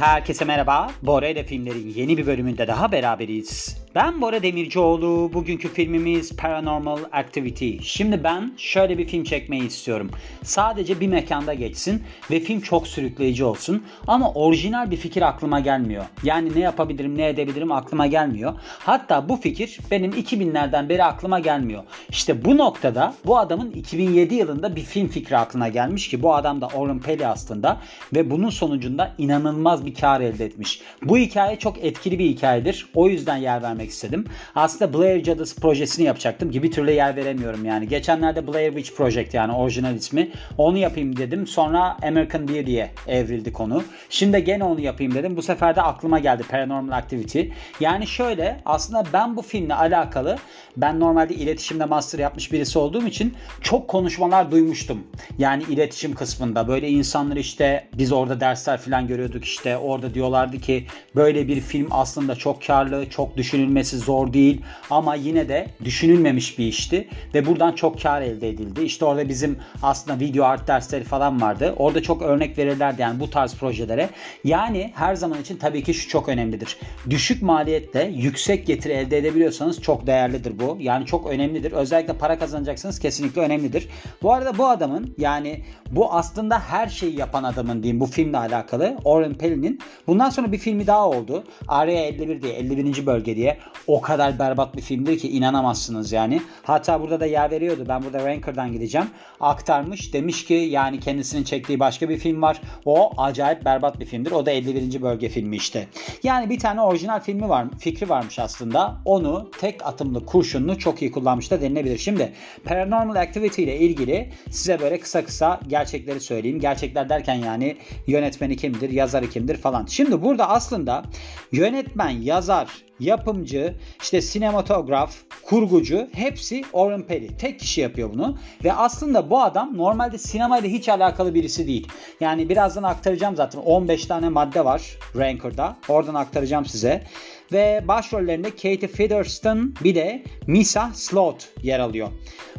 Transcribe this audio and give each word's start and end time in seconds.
Herkese 0.00 0.44
merhaba. 0.44 0.90
Bora 1.02 1.28
ile 1.28 1.44
filmlerin 1.44 1.92
yeni 1.96 2.18
bir 2.18 2.26
bölümünde 2.26 2.68
daha 2.68 2.92
beraberiz. 2.92 3.76
Ben 3.98 4.20
Bora 4.20 4.42
Demircioğlu. 4.42 5.30
Bugünkü 5.32 5.68
filmimiz 5.68 6.36
Paranormal 6.36 6.98
Activity. 7.12 7.76
Şimdi 7.82 8.24
ben 8.24 8.52
şöyle 8.56 8.98
bir 8.98 9.06
film 9.06 9.24
çekmeyi 9.24 9.66
istiyorum. 9.66 10.10
Sadece 10.42 11.00
bir 11.00 11.08
mekanda 11.08 11.54
geçsin 11.54 12.02
ve 12.30 12.40
film 12.40 12.60
çok 12.60 12.86
sürükleyici 12.86 13.44
olsun. 13.44 13.84
Ama 14.06 14.32
orijinal 14.32 14.90
bir 14.90 14.96
fikir 14.96 15.22
aklıma 15.22 15.60
gelmiyor. 15.60 16.04
Yani 16.22 16.54
ne 16.54 16.60
yapabilirim, 16.60 17.18
ne 17.18 17.28
edebilirim 17.28 17.72
aklıma 17.72 18.06
gelmiyor. 18.06 18.54
Hatta 18.78 19.28
bu 19.28 19.36
fikir 19.36 19.78
benim 19.90 20.10
2000'lerden 20.10 20.88
beri 20.88 21.04
aklıma 21.04 21.38
gelmiyor. 21.38 21.82
İşte 22.08 22.44
bu 22.44 22.56
noktada 22.56 23.14
bu 23.26 23.38
adamın 23.38 23.70
2007 23.70 24.34
yılında 24.34 24.76
bir 24.76 24.82
film 24.82 25.08
fikri 25.08 25.36
aklına 25.36 25.68
gelmiş 25.68 26.08
ki 26.08 26.22
bu 26.22 26.34
adam 26.34 26.60
da 26.60 26.66
Oren 26.66 27.00
Peli 27.00 27.26
aslında 27.26 27.80
ve 28.14 28.30
bunun 28.30 28.50
sonucunda 28.50 29.14
inanılmaz 29.18 29.86
bir 29.86 29.94
kar 29.94 30.20
elde 30.20 30.44
etmiş. 30.44 30.80
Bu 31.02 31.18
hikaye 31.18 31.58
çok 31.58 31.84
etkili 31.84 32.18
bir 32.18 32.26
hikayedir. 32.26 32.86
O 32.94 33.08
yüzden 33.08 33.36
yer 33.36 33.62
vermek 33.62 33.87
istedim. 33.88 34.24
Aslında 34.54 34.98
Blair 34.98 35.22
Cadısı 35.22 35.60
projesini 35.60 36.06
yapacaktım 36.06 36.50
ki 36.50 36.62
bir 36.62 36.70
türlü 36.70 36.90
yer 36.90 37.16
veremiyorum 37.16 37.64
yani. 37.64 37.88
Geçenlerde 37.88 38.46
Blair 38.46 38.72
Witch 38.72 38.96
Project 38.96 39.34
yani 39.34 39.52
orijinal 39.52 39.94
ismi. 39.94 40.30
Onu 40.58 40.78
yapayım 40.78 41.16
dedim. 41.16 41.46
Sonra 41.46 41.96
American 42.02 42.48
Beauty'ye 42.48 42.90
evrildi 43.06 43.52
konu. 43.52 43.82
Şimdi 44.10 44.44
gene 44.44 44.64
onu 44.64 44.80
yapayım 44.80 45.14
dedim. 45.14 45.36
Bu 45.36 45.42
sefer 45.42 45.76
de 45.76 45.82
aklıma 45.82 46.18
geldi 46.18 46.42
Paranormal 46.50 46.96
Activity. 46.96 47.42
Yani 47.80 48.06
şöyle 48.06 48.60
aslında 48.64 49.04
ben 49.12 49.36
bu 49.36 49.42
filmle 49.42 49.74
alakalı 49.74 50.38
ben 50.76 51.00
normalde 51.00 51.34
iletişimde 51.34 51.84
master 51.84 52.18
yapmış 52.18 52.52
birisi 52.52 52.78
olduğum 52.78 53.06
için 53.06 53.34
çok 53.60 53.88
konuşmalar 53.88 54.50
duymuştum. 54.50 55.06
Yani 55.38 55.62
iletişim 55.62 56.14
kısmında 56.14 56.68
böyle 56.68 56.88
insanlar 56.88 57.36
işte 57.36 57.88
biz 57.98 58.12
orada 58.12 58.40
dersler 58.40 58.78
falan 58.78 59.06
görüyorduk 59.06 59.44
işte 59.44 59.76
orada 59.76 60.14
diyorlardı 60.14 60.58
ki 60.58 60.86
böyle 61.16 61.48
bir 61.48 61.60
film 61.60 61.88
aslında 61.90 62.34
çok 62.34 62.62
karlı, 62.62 63.10
çok 63.10 63.36
düşünülmesi 63.78 63.98
zor 63.98 64.32
değil 64.32 64.60
ama 64.90 65.14
yine 65.14 65.48
de 65.48 65.66
düşünülmemiş 65.84 66.58
bir 66.58 66.66
işti 66.66 67.08
ve 67.34 67.46
buradan 67.46 67.72
çok 67.72 68.02
kar 68.02 68.22
elde 68.22 68.48
edildi. 68.48 68.82
İşte 68.82 69.04
orada 69.04 69.28
bizim 69.28 69.58
aslında 69.82 70.20
video 70.20 70.44
art 70.44 70.68
dersleri 70.68 71.04
falan 71.04 71.40
vardı. 71.40 71.74
Orada 71.76 72.02
çok 72.02 72.22
örnek 72.22 72.58
verirlerdi 72.58 73.02
yani 73.02 73.20
bu 73.20 73.30
tarz 73.30 73.54
projelere. 73.54 74.08
Yani 74.44 74.92
her 74.94 75.14
zaman 75.14 75.40
için 75.40 75.56
tabii 75.56 75.82
ki 75.82 75.94
şu 75.94 76.08
çok 76.08 76.28
önemlidir. 76.28 76.76
Düşük 77.10 77.42
maliyetle 77.42 78.12
yüksek 78.14 78.66
getiri 78.66 78.92
elde 78.92 79.18
edebiliyorsanız 79.18 79.80
çok 79.80 80.06
değerlidir 80.06 80.52
bu. 80.60 80.76
Yani 80.80 81.06
çok 81.06 81.26
önemlidir. 81.26 81.72
Özellikle 81.72 82.12
para 82.12 82.38
kazanacaksınız 82.38 82.98
kesinlikle 82.98 83.40
önemlidir. 83.40 83.88
Bu 84.22 84.32
arada 84.32 84.58
bu 84.58 84.68
adamın 84.68 85.14
yani 85.18 85.64
bu 85.90 86.12
aslında 86.12 86.60
her 86.60 86.88
şeyi 86.88 87.18
yapan 87.18 87.42
adamın 87.42 87.82
diyeyim 87.82 88.00
bu 88.00 88.06
filmle 88.06 88.38
alakalı. 88.38 88.96
Oren 89.04 89.34
Pellin'in. 89.34 89.80
Bundan 90.06 90.30
sonra 90.30 90.52
bir 90.52 90.58
filmi 90.58 90.86
daha 90.86 91.08
oldu. 91.08 91.44
Area 91.68 92.00
51 92.00 92.42
diye 92.42 92.52
51. 92.52 93.06
bölge 93.06 93.36
diye. 93.36 93.57
O 93.86 94.00
kadar 94.00 94.38
berbat 94.38 94.76
bir 94.76 94.82
filmdir 94.82 95.18
ki 95.18 95.28
inanamazsınız 95.28 96.12
yani. 96.12 96.42
Hatta 96.62 97.00
burada 97.00 97.20
da 97.20 97.26
yer 97.26 97.50
veriyordu. 97.50 97.84
Ben 97.88 98.02
burada 98.02 98.26
Ranker'dan 98.26 98.72
gideceğim. 98.72 99.06
Aktarmış. 99.40 100.12
Demiş 100.12 100.44
ki 100.44 100.54
yani 100.54 101.00
kendisinin 101.00 101.44
çektiği 101.44 101.80
başka 101.80 102.08
bir 102.08 102.18
film 102.18 102.42
var. 102.42 102.60
O 102.84 103.22
acayip 103.22 103.64
berbat 103.64 104.00
bir 104.00 104.04
filmdir. 104.06 104.30
O 104.30 104.46
da 104.46 104.50
51. 104.50 105.02
bölge 105.02 105.28
filmi 105.28 105.56
işte. 105.56 105.88
Yani 106.22 106.50
bir 106.50 106.58
tane 106.58 106.80
orijinal 106.80 107.20
filmi 107.20 107.48
var, 107.48 107.66
fikri 107.78 108.08
varmış 108.08 108.38
aslında. 108.38 108.96
Onu 109.04 109.50
tek 109.58 109.86
atımlı 109.86 110.26
kurşunlu 110.26 110.78
çok 110.78 111.02
iyi 111.02 111.12
kullanmış 111.12 111.50
da 111.50 111.60
denilebilir. 111.60 111.98
Şimdi 111.98 112.32
Paranormal 112.64 113.16
Activity 113.16 113.62
ile 113.62 113.78
ilgili 113.78 114.32
size 114.50 114.80
böyle 114.80 115.00
kısa 115.00 115.24
kısa 115.24 115.60
gerçekleri 115.68 116.20
söyleyeyim. 116.20 116.60
Gerçekler 116.60 117.08
derken 117.08 117.34
yani 117.34 117.76
yönetmeni 118.06 118.56
kimdir, 118.56 118.90
yazarı 118.90 119.30
kimdir 119.30 119.56
falan. 119.56 119.86
Şimdi 119.86 120.22
burada 120.22 120.48
aslında 120.48 121.04
yönetmen, 121.52 122.10
yazar, 122.10 122.87
yapımcı, 123.00 123.74
işte 124.00 124.20
sinematograf, 124.20 125.14
kurgucu 125.44 126.08
hepsi 126.12 126.64
Oren 126.72 127.02
Peli. 127.02 127.36
Tek 127.36 127.60
kişi 127.60 127.80
yapıyor 127.80 128.10
bunu. 128.14 128.38
Ve 128.64 128.72
aslında 128.72 129.30
bu 129.30 129.40
adam 129.40 129.76
normalde 129.76 130.18
sinemayla 130.18 130.68
hiç 130.68 130.88
alakalı 130.88 131.34
birisi 131.34 131.66
değil. 131.66 131.88
Yani 132.20 132.48
birazdan 132.48 132.82
aktaracağım 132.82 133.36
zaten. 133.36 133.60
15 133.60 134.06
tane 134.06 134.28
madde 134.28 134.64
var 134.64 134.82
Ranker'da. 135.16 135.76
Oradan 135.88 136.14
aktaracağım 136.14 136.66
size. 136.66 137.04
Ve 137.52 137.84
başrollerinde 137.88 138.50
Katie 138.50 138.88
Featherston 138.88 139.74
bir 139.84 139.94
de 139.94 140.22
Misa 140.46 140.90
Sloth 140.94 141.44
yer 141.62 141.80
alıyor. 141.80 142.08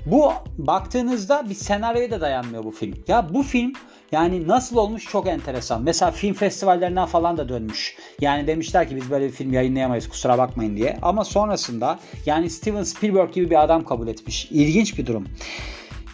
Bu 0.05 0.31
baktığınızda 0.57 1.49
bir 1.49 1.55
senaryoya 1.55 2.11
da 2.11 2.21
dayanmıyor 2.21 2.63
bu 2.63 2.71
film. 2.71 2.93
Ya 3.07 3.33
bu 3.33 3.43
film 3.43 3.73
yani 4.11 4.47
nasıl 4.47 4.77
olmuş 4.77 5.05
çok 5.05 5.27
enteresan. 5.27 5.83
Mesela 5.83 6.11
film 6.11 6.33
festivallerinden 6.33 7.05
falan 7.05 7.37
da 7.37 7.49
dönmüş. 7.49 7.95
Yani 8.21 8.47
demişler 8.47 8.89
ki 8.89 8.95
biz 8.95 9.09
böyle 9.11 9.25
bir 9.25 9.31
film 9.31 9.53
yayınlayamayız 9.53 10.09
kusura 10.09 10.37
bakmayın 10.37 10.77
diye. 10.77 10.97
Ama 11.01 11.25
sonrasında 11.25 11.99
yani 12.25 12.49
Steven 12.49 12.83
Spielberg 12.83 13.33
gibi 13.33 13.49
bir 13.49 13.63
adam 13.63 13.85
kabul 13.85 14.07
etmiş. 14.07 14.47
İlginç 14.51 14.97
bir 14.97 15.05
durum. 15.05 15.27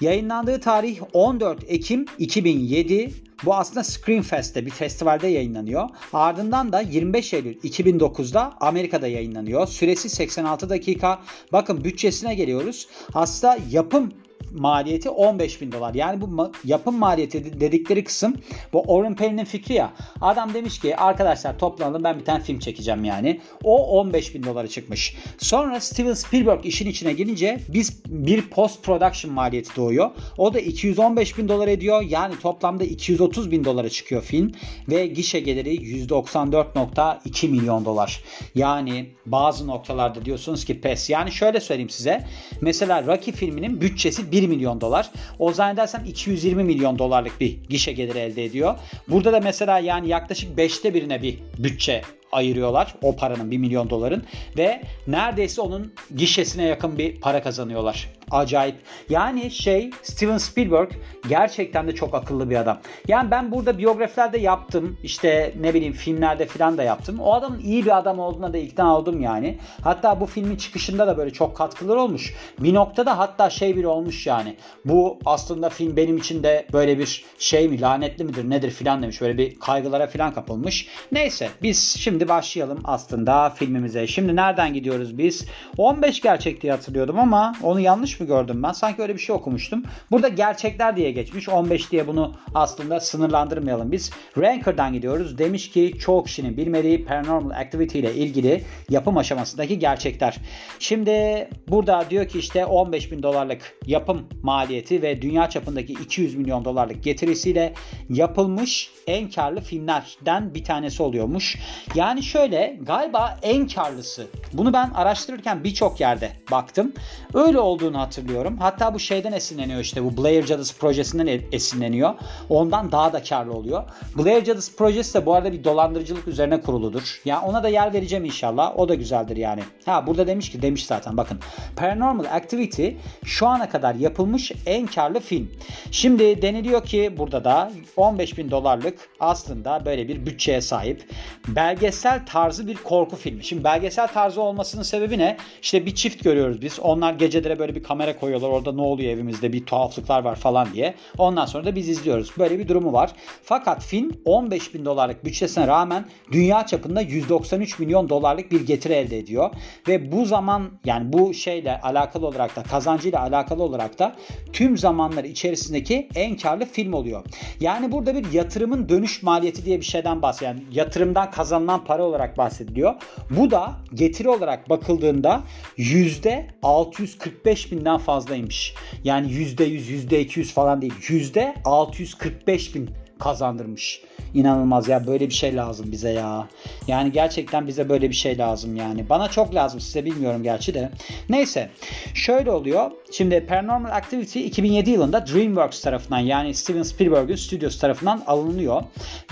Yayınlandığı 0.01 0.59
tarih 0.59 0.99
14 1.13 1.63
Ekim 1.67 2.05
2007. 2.19 3.13
Bu 3.45 3.55
aslında 3.55 3.83
Screenfest'te 3.83 4.65
bir 4.65 4.71
festivalde 4.71 5.27
yayınlanıyor. 5.27 5.89
Ardından 6.13 6.71
da 6.71 6.81
25 6.81 7.33
Eylül 7.33 7.55
2009'da 7.55 8.53
Amerika'da 8.59 9.07
yayınlanıyor. 9.07 9.67
Süresi 9.67 10.09
86 10.09 10.69
dakika. 10.69 11.19
Bakın 11.51 11.83
bütçesine 11.83 12.35
geliyoruz. 12.35 12.87
Aslında 13.13 13.57
yapım 13.71 14.11
maliyeti 14.55 15.09
15 15.09 15.61
bin 15.61 15.71
dolar. 15.71 15.93
Yani 15.93 16.21
bu 16.21 16.25
ma- 16.25 16.51
yapım 16.65 16.97
maliyeti 16.97 17.59
dedikleri 17.59 18.03
kısım 18.03 18.35
bu 18.73 18.81
Oren 18.81 19.15
Pellin'in 19.15 19.45
fikri 19.45 19.73
ya. 19.73 19.93
Adam 20.21 20.53
demiş 20.53 20.79
ki 20.79 20.97
arkadaşlar 20.97 21.59
toplanalım 21.59 22.03
ben 22.03 22.19
bir 22.19 22.25
tane 22.25 22.43
film 22.43 22.59
çekeceğim 22.59 23.03
yani. 23.03 23.41
O 23.63 23.99
15 23.99 24.35
bin 24.35 24.43
dolara 24.43 24.67
çıkmış. 24.67 25.15
Sonra 25.37 25.79
Steven 25.79 26.13
Spielberg 26.13 26.65
işin 26.65 26.89
içine 26.89 27.13
girince 27.13 27.59
biz 27.69 28.05
bir 28.05 28.49
post 28.49 28.83
production 28.83 29.33
maliyeti 29.33 29.75
doğuyor. 29.75 30.11
O 30.37 30.53
da 30.53 30.59
215 30.59 31.37
bin 31.37 31.49
dolar 31.49 31.67
ediyor. 31.67 32.01
Yani 32.01 32.39
toplamda 32.41 32.83
230 32.83 33.51
bin 33.51 33.63
dolara 33.63 33.89
çıkıyor 33.89 34.21
film. 34.21 34.51
Ve 34.89 35.07
gişe 35.07 35.39
geliri 35.39 35.75
194.2 35.75 37.47
milyon 37.47 37.85
dolar. 37.85 38.23
Yani 38.55 39.09
bazı 39.25 39.67
noktalarda 39.67 40.25
diyorsunuz 40.25 40.65
ki 40.65 40.81
pes. 40.81 41.09
Yani 41.09 41.31
şöyle 41.31 41.59
söyleyeyim 41.59 41.89
size. 41.89 42.25
Mesela 42.61 43.05
Rocky 43.05 43.37
filminin 43.37 43.81
bütçesi 43.81 44.31
1 44.31 44.44
milyon 44.47 44.81
dolar. 44.81 45.09
O 45.39 45.53
zannedersem 45.53 46.05
220 46.05 46.63
milyon 46.63 46.99
dolarlık 46.99 47.41
bir 47.41 47.57
gişe 47.69 47.91
geliri 47.91 48.19
elde 48.19 48.45
ediyor. 48.45 48.75
Burada 49.07 49.33
da 49.33 49.39
mesela 49.39 49.79
yani 49.79 50.07
yaklaşık 50.07 50.57
5'te 50.57 50.93
birine 50.93 51.21
bir 51.21 51.39
bütçe 51.57 52.01
ayırıyorlar 52.31 52.95
o 53.01 53.15
paranın 53.15 53.51
1 53.51 53.57
milyon 53.57 53.89
doların 53.89 54.23
ve 54.57 54.81
neredeyse 55.07 55.61
onun 55.61 55.93
gişesine 56.15 56.63
yakın 56.63 56.97
bir 56.97 57.21
para 57.21 57.43
kazanıyorlar. 57.43 58.09
Acayip. 58.31 58.75
Yani 59.09 59.51
şey 59.51 59.89
Steven 60.01 60.37
Spielberg 60.37 60.91
gerçekten 61.29 61.87
de 61.87 61.95
çok 61.95 62.15
akıllı 62.15 62.49
bir 62.49 62.55
adam. 62.55 62.77
Yani 63.07 63.31
ben 63.31 63.51
burada 63.51 63.77
biyografilerde 63.77 64.37
yaptım. 64.37 64.97
işte 65.03 65.53
ne 65.59 65.73
bileyim 65.73 65.93
filmlerde 65.93 66.45
falan 66.45 66.77
da 66.77 66.83
yaptım. 66.83 67.19
O 67.19 67.33
adamın 67.33 67.59
iyi 67.59 67.85
bir 67.85 67.97
adam 67.97 68.19
olduğuna 68.19 68.53
da 68.53 68.57
ikna 68.57 68.97
oldum 68.97 69.21
yani. 69.21 69.57
Hatta 69.83 70.19
bu 70.19 70.25
filmin 70.25 70.55
çıkışında 70.55 71.07
da 71.07 71.17
böyle 71.17 71.33
çok 71.33 71.57
katkılar 71.57 71.95
olmuş. 71.95 72.33
Bir 72.59 72.73
noktada 72.73 73.17
hatta 73.17 73.49
şey 73.49 73.75
bile 73.75 73.87
olmuş 73.87 74.27
yani. 74.27 74.55
Bu 74.85 75.19
aslında 75.25 75.69
film 75.69 75.95
benim 75.95 76.17
için 76.17 76.43
de 76.43 76.67
böyle 76.73 76.99
bir 76.99 77.25
şey 77.39 77.67
mi 77.67 77.81
lanetli 77.81 78.23
midir 78.23 78.49
nedir 78.49 78.71
filan 78.71 79.03
demiş. 79.03 79.21
Böyle 79.21 79.37
bir 79.37 79.59
kaygılara 79.59 80.07
filan 80.07 80.33
kapılmış. 80.33 80.87
Neyse 81.11 81.49
biz 81.61 81.95
şimdi 81.99 82.27
başlayalım 82.27 82.79
aslında 82.83 83.49
filmimize. 83.49 84.07
Şimdi 84.07 84.35
nereden 84.35 84.73
gidiyoruz 84.73 85.17
biz? 85.17 85.45
15 85.77 86.21
gerçek 86.21 86.61
diye 86.61 86.73
hatırlıyordum 86.73 87.19
ama 87.19 87.55
onu 87.63 87.79
yanlış 87.79 88.14
mı 88.19 88.27
gördüm 88.27 88.63
ben? 88.63 88.71
Sanki 88.71 89.01
öyle 89.01 89.13
bir 89.13 89.19
şey 89.19 89.35
okumuştum. 89.35 89.83
Burada 90.11 90.27
gerçekler 90.27 90.95
diye 90.95 91.11
geçmiş. 91.11 91.49
15 91.49 91.91
diye 91.91 92.07
bunu 92.07 92.35
aslında 92.53 92.99
sınırlandırmayalım 92.99 93.91
biz. 93.91 94.11
Ranker'dan 94.37 94.93
gidiyoruz. 94.93 95.37
Demiş 95.37 95.69
ki 95.69 95.93
çoğu 95.99 96.23
kişinin 96.23 96.57
bilmediği 96.57 97.05
Paranormal 97.05 97.49
Activity 97.49 97.99
ile 97.99 98.13
ilgili 98.15 98.63
yapım 98.89 99.17
aşamasındaki 99.17 99.79
gerçekler. 99.79 100.37
Şimdi 100.79 101.49
burada 101.67 102.05
diyor 102.09 102.27
ki 102.27 102.39
işte 102.39 102.65
15 102.65 103.11
bin 103.11 103.23
dolarlık 103.23 103.75
yapım 103.85 104.21
maliyeti 104.43 105.01
ve 105.01 105.21
dünya 105.21 105.49
çapındaki 105.49 105.93
200 105.93 106.35
milyon 106.35 106.65
dolarlık 106.65 107.03
getirisiyle 107.03 107.73
yapılmış 108.09 108.91
en 109.07 109.29
karlı 109.29 109.61
filmlerden 109.61 110.55
bir 110.55 110.63
tanesi 110.63 111.03
oluyormuş. 111.03 111.57
Yani 111.95 112.23
şöyle 112.23 112.79
galiba 112.81 113.39
en 113.41 113.67
karlısı. 113.67 114.27
Bunu 114.53 114.73
ben 114.73 114.89
araştırırken 114.89 115.63
birçok 115.63 115.99
yerde 115.99 116.31
baktım. 116.51 116.93
Öyle 117.33 117.59
olduğunu 117.59 118.01
hatırlıyorum. 118.05 118.57
Hatta 118.59 118.93
bu 118.93 118.99
şeyden 118.99 119.31
esinleniyor 119.31 119.79
işte 119.79 120.03
bu 120.03 120.17
Blair 120.17 120.45
Cadısı 120.45 120.77
projesinden 120.77 121.27
e- 121.27 121.41
esinleniyor. 121.51 122.13
Ondan 122.49 122.91
daha 122.91 123.13
da 123.13 123.23
karlı 123.23 123.53
oluyor. 123.53 123.83
Blair 124.17 124.43
Cadısı 124.43 124.75
projesi 124.75 125.13
de 125.13 125.25
bu 125.25 125.33
arada 125.33 125.51
bir 125.51 125.63
dolandırıcılık 125.63 126.27
üzerine 126.27 126.61
kuruludur. 126.61 127.21
Ya 127.25 127.35
yani 127.35 127.45
ona 127.45 127.63
da 127.63 127.69
yer 127.69 127.93
vereceğim 127.93 128.25
inşallah. 128.25 128.79
O 128.79 128.89
da 128.89 128.95
güzeldir 128.95 129.37
yani. 129.37 129.61
Ha 129.85 130.07
burada 130.07 130.27
demiş 130.27 130.51
ki 130.51 130.61
demiş 130.61 130.85
zaten 130.85 131.17
bakın. 131.17 131.39
Paranormal 131.75 132.25
Activity 132.25 132.89
şu 133.25 133.47
ana 133.47 133.69
kadar 133.69 133.95
yapılmış 133.95 134.51
en 134.65 134.87
karlı 134.87 135.19
film. 135.19 135.51
Şimdi 135.91 136.41
deniliyor 136.41 136.83
ki 136.83 137.13
burada 137.17 137.43
da 137.43 137.71
15 137.97 138.37
bin 138.37 138.51
dolarlık 138.51 139.09
aslında 139.19 139.85
böyle 139.85 140.07
bir 140.07 140.25
bütçeye 140.25 140.61
sahip 140.61 141.09
belgesel 141.47 142.25
tarzı 142.25 142.67
bir 142.67 142.75
korku 142.75 143.15
filmi. 143.15 143.43
Şimdi 143.43 143.63
belgesel 143.63 144.07
tarzı 144.07 144.41
olmasının 144.41 144.83
sebebi 144.83 145.17
ne? 145.17 145.37
İşte 145.61 145.85
bir 145.85 145.95
çift 145.95 146.23
görüyoruz 146.23 146.61
biz. 146.61 146.79
Onlar 146.79 147.13
gecelere 147.13 147.59
böyle 147.59 147.75
bir 147.75 147.83
kamera 147.83 147.94
koyuyorlar. 148.19 148.49
Orada 148.49 148.71
ne 148.71 148.81
oluyor 148.81 149.13
evimizde 149.13 149.53
bir 149.53 149.65
tuhaflıklar 149.65 150.23
var 150.23 150.35
falan 150.35 150.73
diye. 150.73 150.95
Ondan 151.17 151.45
sonra 151.45 151.65
da 151.65 151.75
biz 151.75 151.89
izliyoruz. 151.89 152.31
Böyle 152.37 152.59
bir 152.59 152.67
durumu 152.67 152.93
var. 152.93 153.11
Fakat 153.43 153.83
film 153.83 154.11
15 154.25 154.73
bin 154.73 154.85
dolarlık 154.85 155.25
bütçesine 155.25 155.67
rağmen 155.67 156.05
dünya 156.31 156.65
çapında 156.65 157.01
193 157.01 157.79
milyon 157.79 158.09
dolarlık 158.09 158.51
bir 158.51 158.65
getiri 158.65 158.93
elde 158.93 159.17
ediyor. 159.17 159.49
Ve 159.87 160.11
bu 160.11 160.25
zaman 160.25 160.71
yani 160.85 161.13
bu 161.13 161.33
şeyle 161.33 161.81
alakalı 161.81 162.27
olarak 162.27 162.55
da 162.55 162.63
kazancıyla 162.63 163.21
alakalı 163.21 163.63
olarak 163.63 163.99
da 163.99 164.15
tüm 164.53 164.77
zamanlar 164.77 165.23
içerisindeki 165.23 166.09
en 166.15 166.37
karlı 166.37 166.65
film 166.65 166.93
oluyor. 166.93 167.23
Yani 167.59 167.91
burada 167.91 168.15
bir 168.15 168.31
yatırımın 168.31 168.89
dönüş 168.89 169.23
maliyeti 169.23 169.65
diye 169.65 169.79
bir 169.79 169.85
şeyden 169.85 170.21
bahsediyor. 170.21 170.51
Yani 170.51 170.63
yatırımdan 170.71 171.31
kazanılan 171.31 171.85
para 171.85 172.03
olarak 172.03 172.37
bahsediliyor. 172.37 172.93
Bu 173.29 173.51
da 173.51 173.73
getiri 173.93 174.29
olarak 174.29 174.69
bakıldığında 174.69 175.43
%645 175.77 177.71
binden 177.85 177.97
fazlaymış. 177.97 178.73
Yani 179.03 179.31
%100, 179.31 180.09
%200 180.09 180.53
falan 180.53 180.81
değil. 180.81 180.93
%645 180.93 182.75
bin 182.75 182.89
kazandırmış. 183.19 184.01
İnanılmaz 184.33 184.87
ya 184.87 185.07
böyle 185.07 185.29
bir 185.29 185.33
şey 185.33 185.55
lazım 185.55 185.91
bize 185.91 186.09
ya. 186.09 186.47
Yani 186.87 187.11
gerçekten 187.11 187.67
bize 187.67 187.89
böyle 187.89 188.09
bir 188.09 188.15
şey 188.15 188.37
lazım 188.37 188.75
yani. 188.75 189.09
Bana 189.09 189.27
çok 189.27 189.55
lazım 189.55 189.79
size 189.79 190.05
bilmiyorum 190.05 190.43
gerçi 190.43 190.73
de. 190.73 190.91
Neyse 191.29 191.69
şöyle 192.13 192.51
oluyor. 192.51 192.91
Şimdi 193.11 193.45
Paranormal 193.45 193.91
Activity 193.91 194.45
2007 194.47 194.89
yılında 194.89 195.27
DreamWorks 195.27 195.81
tarafından 195.81 196.19
yani 196.19 196.53
Steven 196.53 196.83
Spielberg'ün 196.83 197.35
stüdyosu 197.35 197.79
tarafından 197.79 198.23
alınıyor. 198.27 198.83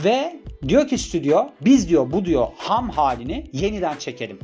Ve 0.04 0.40
diyor 0.68 0.88
ki 0.88 0.98
stüdyo 0.98 1.46
biz 1.62 1.90
diyor 1.90 2.12
bu 2.12 2.26
diyor 2.26 2.48
ham 2.58 2.90
halini 2.90 3.50
yeniden 3.54 3.98
çekelim. 3.98 4.40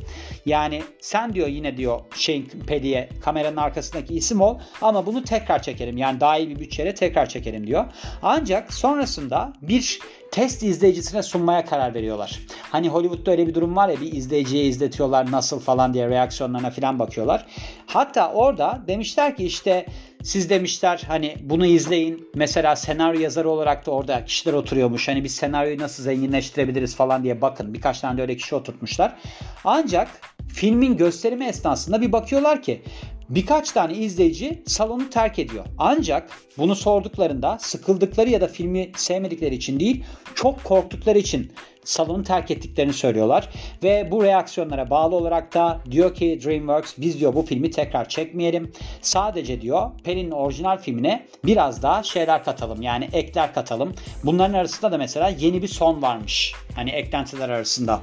Yani 0.46 0.82
sen 1.00 1.34
diyor 1.34 1.48
yine 1.48 1.76
diyor 1.76 2.00
şeyin 2.14 2.48
pediye 2.66 3.08
kameranın 3.22 3.56
arkasındaki 3.56 4.14
isim 4.14 4.40
ol 4.40 4.58
ama 4.82 5.06
bunu 5.06 5.24
tekrar 5.24 5.62
çekelim. 5.62 5.96
Yani 5.96 6.20
daha 6.20 6.38
iyi 6.38 6.48
bir 6.48 6.58
bütçeyle 6.58 6.94
tekrar 6.94 7.28
çekelim 7.28 7.66
diyor. 7.66 7.84
Ancak 8.22 8.72
sonrasında 8.72 9.29
bir 9.62 9.98
test 10.30 10.62
izleyicisine 10.62 11.22
sunmaya 11.22 11.64
karar 11.64 11.94
veriyorlar. 11.94 12.40
Hani 12.62 12.88
Hollywood'da 12.88 13.30
öyle 13.30 13.46
bir 13.46 13.54
durum 13.54 13.76
var 13.76 13.88
ya 13.88 14.00
bir 14.00 14.12
izleyiciye 14.12 14.64
izletiyorlar 14.64 15.30
nasıl 15.30 15.60
falan 15.60 15.94
diye 15.94 16.08
reaksiyonlarına 16.08 16.70
falan 16.70 16.98
bakıyorlar. 16.98 17.46
Hatta 17.86 18.32
orada 18.32 18.82
demişler 18.88 19.36
ki 19.36 19.44
işte 19.44 19.86
siz 20.22 20.50
demişler 20.50 21.02
hani 21.08 21.36
bunu 21.42 21.66
izleyin. 21.66 22.28
Mesela 22.34 22.76
senaryo 22.76 23.20
yazarı 23.20 23.50
olarak 23.50 23.86
da 23.86 23.90
orada 23.90 24.24
kişiler 24.24 24.52
oturuyormuş. 24.52 25.08
Hani 25.08 25.24
biz 25.24 25.34
senaryoyu 25.34 25.78
nasıl 25.78 26.02
zenginleştirebiliriz 26.02 26.96
falan 26.96 27.24
diye 27.24 27.40
bakın. 27.40 27.74
Birkaç 27.74 28.00
tane 28.00 28.18
de 28.18 28.22
öyle 28.22 28.36
kişi 28.36 28.54
oturtmuşlar. 28.54 29.16
Ancak 29.64 30.08
filmin 30.48 30.96
gösterimi 30.96 31.44
esnasında 31.44 32.00
bir 32.00 32.12
bakıyorlar 32.12 32.62
ki 32.62 32.82
birkaç 33.30 33.72
tane 33.72 33.94
izleyici 33.94 34.62
salonu 34.66 35.10
terk 35.10 35.38
ediyor. 35.38 35.64
Ancak 35.78 36.30
bunu 36.58 36.76
sorduklarında 36.76 37.58
sıkıldıkları 37.60 38.30
ya 38.30 38.40
da 38.40 38.48
filmi 38.48 38.90
sevmedikleri 38.96 39.54
için 39.54 39.80
değil, 39.80 40.04
çok 40.34 40.64
korktukları 40.64 41.18
için 41.18 41.52
salonu 41.84 42.22
terk 42.22 42.50
ettiklerini 42.50 42.92
söylüyorlar. 42.92 43.48
Ve 43.82 44.08
bu 44.10 44.24
reaksiyonlara 44.24 44.90
bağlı 44.90 45.16
olarak 45.16 45.54
da 45.54 45.80
diyor 45.90 46.14
ki 46.14 46.40
DreamWorks 46.44 46.94
biz 46.98 47.20
diyor 47.20 47.34
bu 47.34 47.42
filmi 47.42 47.70
tekrar 47.70 48.08
çekmeyelim. 48.08 48.72
Sadece 49.02 49.60
diyor 49.60 49.90
Pelin'in 50.04 50.30
orijinal 50.30 50.78
filmine 50.78 51.26
biraz 51.44 51.82
daha 51.82 52.02
şeyler 52.02 52.44
katalım. 52.44 52.82
Yani 52.82 53.08
ekler 53.12 53.54
katalım. 53.54 53.94
Bunların 54.24 54.54
arasında 54.54 54.92
da 54.92 54.98
mesela 54.98 55.28
yeni 55.28 55.62
bir 55.62 55.68
son 55.68 56.02
varmış. 56.02 56.54
Hani 56.74 56.90
eklentiler 56.90 57.48
arasında. 57.48 58.00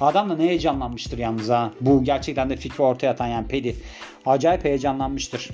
Adam 0.00 0.30
da 0.30 0.36
ne 0.36 0.42
heyecanlanmıştır 0.44 1.18
yalnız 1.18 1.48
ha. 1.48 1.70
Bu 1.80 2.04
gerçekten 2.04 2.50
de 2.50 2.56
fikri 2.56 2.82
ortaya 2.82 3.08
atan 3.10 3.26
yani 3.26 3.48
Pedi. 3.48 3.76
Acayip 4.26 4.64
heyecanlanmıştır. 4.64 5.50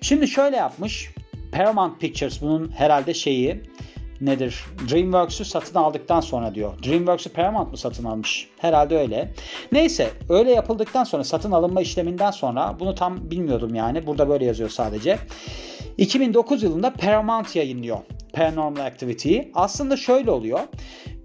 Şimdi 0.00 0.28
şöyle 0.28 0.56
yapmış. 0.56 1.10
Paramount 1.52 2.00
Pictures 2.00 2.42
bunun 2.42 2.72
herhalde 2.72 3.14
şeyi 3.14 3.62
nedir? 4.26 4.64
DreamWorks'u 4.90 5.44
satın 5.44 5.78
aldıktan 5.78 6.20
sonra 6.20 6.54
diyor. 6.54 6.72
DreamWorks'u 6.84 7.32
Paramount 7.32 7.70
mı 7.70 7.76
satın 7.76 8.04
almış? 8.04 8.48
Herhalde 8.58 8.98
öyle. 8.98 9.34
Neyse 9.72 10.10
öyle 10.28 10.52
yapıldıktan 10.52 11.04
sonra 11.04 11.24
satın 11.24 11.52
alınma 11.52 11.80
işleminden 11.80 12.30
sonra 12.30 12.76
bunu 12.80 12.94
tam 12.94 13.30
bilmiyordum 13.30 13.74
yani. 13.74 14.06
Burada 14.06 14.28
böyle 14.28 14.44
yazıyor 14.44 14.70
sadece. 14.70 15.18
2009 15.98 16.62
yılında 16.62 16.92
Paramount 16.92 17.56
yayınlıyor 17.56 17.98
Paranormal 18.32 18.80
Activity'yi. 18.80 19.50
Aslında 19.54 19.96
şöyle 19.96 20.30
oluyor. 20.30 20.60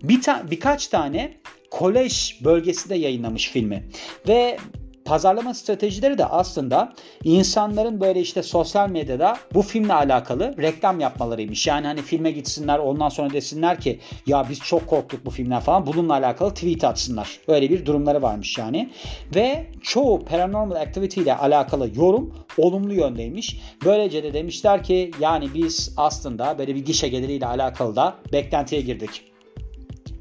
Bir 0.04 0.22
ta- 0.22 0.44
birkaç 0.52 0.88
tane 0.88 1.38
kolej 1.72 2.40
bölgesinde 2.44 2.96
yayınlamış 2.96 3.50
filmi. 3.50 3.90
Ve 4.28 4.58
pazarlama 5.08 5.54
stratejileri 5.54 6.18
de 6.18 6.26
aslında 6.26 6.94
insanların 7.24 8.02
böyle 8.02 8.20
işte 8.20 8.44
sosyal 8.44 8.90
medyada 8.90 9.38
bu 9.54 9.62
filmle 9.62 9.94
alakalı 9.94 10.56
reklam 10.58 11.00
yapmalarıymış. 11.00 11.68
Yani 11.68 11.88
hani 11.88 12.02
filme 12.02 12.32
gitsinler 12.32 12.80
ondan 12.80 13.10
sonra 13.10 13.34
desinler 13.34 13.80
ki 13.80 14.00
ya 14.26 14.46
biz 14.50 14.60
çok 14.60 14.88
korktuk 14.88 15.26
bu 15.26 15.30
filmden 15.30 15.60
falan 15.60 15.86
bununla 15.86 16.14
alakalı 16.14 16.54
tweet 16.54 16.84
atsınlar. 16.84 17.40
Öyle 17.48 17.70
bir 17.70 17.86
durumları 17.86 18.22
varmış 18.22 18.58
yani. 18.58 18.90
Ve 19.36 19.68
çoğu 19.82 20.26
Paranormal 20.26 20.76
Activity 20.76 21.22
ile 21.22 21.36
alakalı 21.36 21.92
yorum 21.96 22.36
olumlu 22.58 22.94
yöndeymiş. 22.94 23.60
Böylece 23.86 24.24
de 24.24 24.34
demişler 24.34 24.84
ki 24.84 25.12
yani 25.20 25.54
biz 25.54 25.94
aslında 25.98 26.58
böyle 26.58 26.76
bir 26.76 26.86
gişe 26.86 27.08
geliriyle 27.08 27.46
alakalı 27.46 27.96
da 27.96 28.16
beklentiye 28.34 28.82
girdik. 28.82 29.37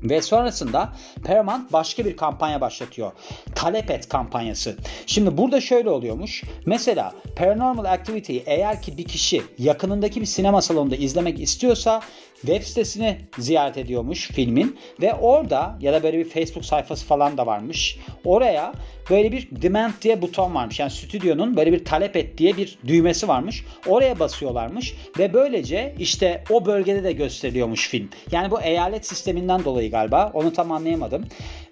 Ve 0.02 0.22
sonrasında 0.22 0.92
Paramount 1.24 1.72
başka 1.72 2.04
bir 2.04 2.16
kampanya 2.16 2.60
başlatıyor. 2.60 3.12
Talep 3.54 3.90
et 3.90 4.08
kampanyası. 4.08 4.76
Şimdi 5.06 5.36
burada 5.36 5.60
şöyle 5.60 5.90
oluyormuş. 5.90 6.44
Mesela 6.66 7.12
Paranormal 7.36 7.84
Activity'yi 7.84 8.42
eğer 8.46 8.82
ki 8.82 8.98
bir 8.98 9.04
kişi 9.04 9.42
yakınındaki 9.58 10.20
bir 10.20 10.26
sinema 10.26 10.62
salonunda 10.62 10.96
izlemek 10.96 11.40
istiyorsa 11.40 12.00
web 12.40 12.62
sitesini 12.62 13.18
ziyaret 13.38 13.78
ediyormuş 13.78 14.28
filmin 14.28 14.76
ve 15.00 15.14
orada 15.14 15.78
ya 15.80 15.92
da 15.92 16.02
böyle 16.02 16.18
bir 16.18 16.24
Facebook 16.24 16.64
sayfası 16.64 17.06
falan 17.06 17.38
da 17.38 17.46
varmış. 17.46 17.98
Oraya 18.24 18.72
böyle 19.10 19.32
bir 19.32 19.48
demand 19.62 19.92
diye 20.02 20.22
buton 20.22 20.54
varmış. 20.54 20.80
Yani 20.80 20.90
stüdyonun 20.90 21.56
böyle 21.56 21.72
bir 21.72 21.84
talep 21.84 22.16
et 22.16 22.38
diye 22.38 22.56
bir 22.56 22.78
düğmesi 22.86 23.28
varmış. 23.28 23.64
Oraya 23.86 24.18
basıyorlarmış 24.18 24.94
ve 25.18 25.34
böylece 25.34 25.94
işte 25.98 26.44
o 26.50 26.66
bölgede 26.66 27.04
de 27.04 27.12
gösteriliyormuş 27.12 27.88
film. 27.88 28.08
Yani 28.32 28.50
bu 28.50 28.60
eyalet 28.60 29.06
sisteminden 29.06 29.64
dolayı 29.64 29.85
galiba. 29.90 30.30
Onu 30.34 30.52
tam 30.52 30.72
anlayamadım. 30.72 31.24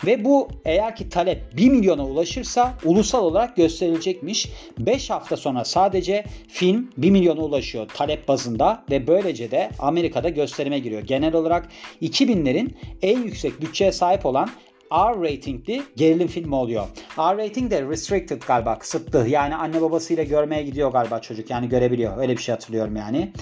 Ve 0.06 0.24
bu 0.24 0.48
eğer 0.64 0.96
ki 0.96 1.08
talep 1.08 1.56
1 1.56 1.68
milyona 1.68 2.06
ulaşırsa 2.06 2.74
ulusal 2.84 3.24
olarak 3.24 3.56
gösterilecekmiş. 3.56 4.48
5 4.78 5.10
hafta 5.10 5.36
sonra 5.36 5.64
sadece 5.64 6.24
film 6.48 6.90
1 6.96 7.10
milyona 7.10 7.40
ulaşıyor 7.40 7.88
talep 7.94 8.28
bazında 8.28 8.84
ve 8.90 9.06
böylece 9.06 9.50
de 9.50 9.70
Amerika'da 9.78 10.28
gösterime 10.28 10.78
giriyor. 10.78 11.02
Genel 11.02 11.34
olarak 11.34 11.68
2000'lerin 12.02 12.70
en 13.02 13.22
yüksek 13.22 13.60
bütçeye 13.60 13.92
sahip 13.92 14.26
olan 14.26 14.50
R 14.94 15.22
ratingli 15.22 15.82
gerilim 15.96 16.28
filmi 16.28 16.54
oluyor. 16.54 16.86
R 17.18 17.36
rating 17.36 17.70
de 17.70 17.82
restricted 17.82 18.42
galiba 18.42 18.78
kısıtlı. 18.78 19.28
Yani 19.28 19.56
anne 19.56 19.82
babasıyla 19.82 20.24
görmeye 20.24 20.62
gidiyor 20.62 20.92
galiba 20.92 21.20
çocuk. 21.20 21.50
Yani 21.50 21.68
görebiliyor. 21.68 22.18
Öyle 22.18 22.32
bir 22.32 22.42
şey 22.42 22.52
hatırlıyorum 22.52 22.96
yani. 22.96 23.32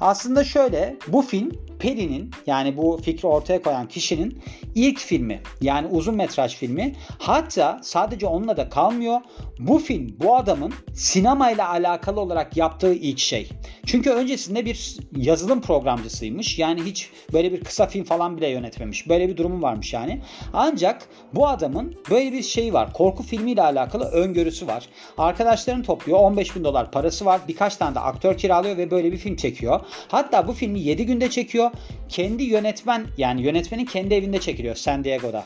Aslında 0.00 0.44
şöyle 0.44 0.96
bu 1.08 1.22
film 1.22 1.52
Perry'nin 1.78 2.30
yani 2.46 2.76
bu 2.76 3.00
fikri 3.04 3.28
ortaya 3.28 3.62
koyan 3.62 3.88
kişinin 3.88 4.42
ilk 4.74 4.98
filmi 4.98 5.40
yani 5.60 5.86
uzun 5.86 6.14
metraj 6.14 6.56
filmi 6.56 6.92
hatta 7.18 7.80
sadece 7.82 8.26
onunla 8.26 8.56
da 8.56 8.68
kalmıyor. 8.68 9.20
Bu 9.58 9.78
film 9.78 10.16
bu 10.20 10.36
adamın 10.36 10.72
sinemayla 10.94 11.68
alakalı 11.68 12.20
olarak 12.20 12.56
yaptığı 12.56 12.94
ilk 12.94 13.18
şey. 13.18 13.48
Çünkü 13.86 14.10
öncesinde 14.10 14.64
bir 14.64 14.96
yazılım 15.16 15.60
programcısıymış. 15.60 16.58
Yani 16.58 16.82
hiç 16.84 17.10
böyle 17.32 17.52
bir 17.52 17.64
kısa 17.64 17.86
film 17.86 18.04
falan 18.04 18.36
bile 18.36 18.48
yönetmemiş. 18.48 19.08
Böyle 19.08 19.28
bir 19.28 19.36
durumu 19.36 19.62
varmış 19.62 19.92
yani. 19.92 20.22
Ancak 20.52 20.85
bu 21.34 21.48
adamın 21.48 21.96
böyle 22.10 22.32
bir 22.32 22.42
şeyi 22.42 22.72
var. 22.72 22.92
Korku 22.92 23.22
filmiyle 23.22 23.62
alakalı 23.62 24.04
öngörüsü 24.04 24.66
var. 24.66 24.88
Arkadaşlarını 25.18 25.82
topluyor. 25.82 26.18
15 26.18 26.56
bin 26.56 26.64
dolar 26.64 26.90
parası 26.90 27.24
var. 27.24 27.40
Birkaç 27.48 27.76
tane 27.76 27.94
de 27.94 28.00
aktör 28.00 28.36
kiralıyor 28.36 28.76
ve 28.76 28.90
böyle 28.90 29.12
bir 29.12 29.16
film 29.16 29.36
çekiyor. 29.36 29.80
Hatta 30.08 30.48
bu 30.48 30.52
filmi 30.52 30.80
7 30.80 31.06
günde 31.06 31.30
çekiyor 31.30 31.70
kendi 32.08 32.42
yönetmen 32.42 33.06
yani 33.18 33.42
yönetmenin 33.42 33.84
kendi 33.84 34.14
evinde 34.14 34.40
çekiliyor 34.40 34.74
San 34.74 35.04
Diego'da. 35.04 35.44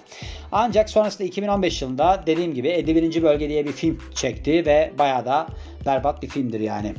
Ancak 0.52 0.90
sonrasında 0.90 1.28
2015 1.28 1.82
yılında 1.82 2.22
dediğim 2.26 2.54
gibi 2.54 2.68
51. 2.68 3.22
Bölge 3.22 3.48
diye 3.48 3.66
bir 3.66 3.72
film 3.72 3.98
çekti 4.14 4.66
ve 4.66 4.92
bayağı 4.98 5.24
da 5.24 5.46
berbat 5.86 6.22
bir 6.22 6.28
filmdir 6.28 6.60
yani. 6.60 6.94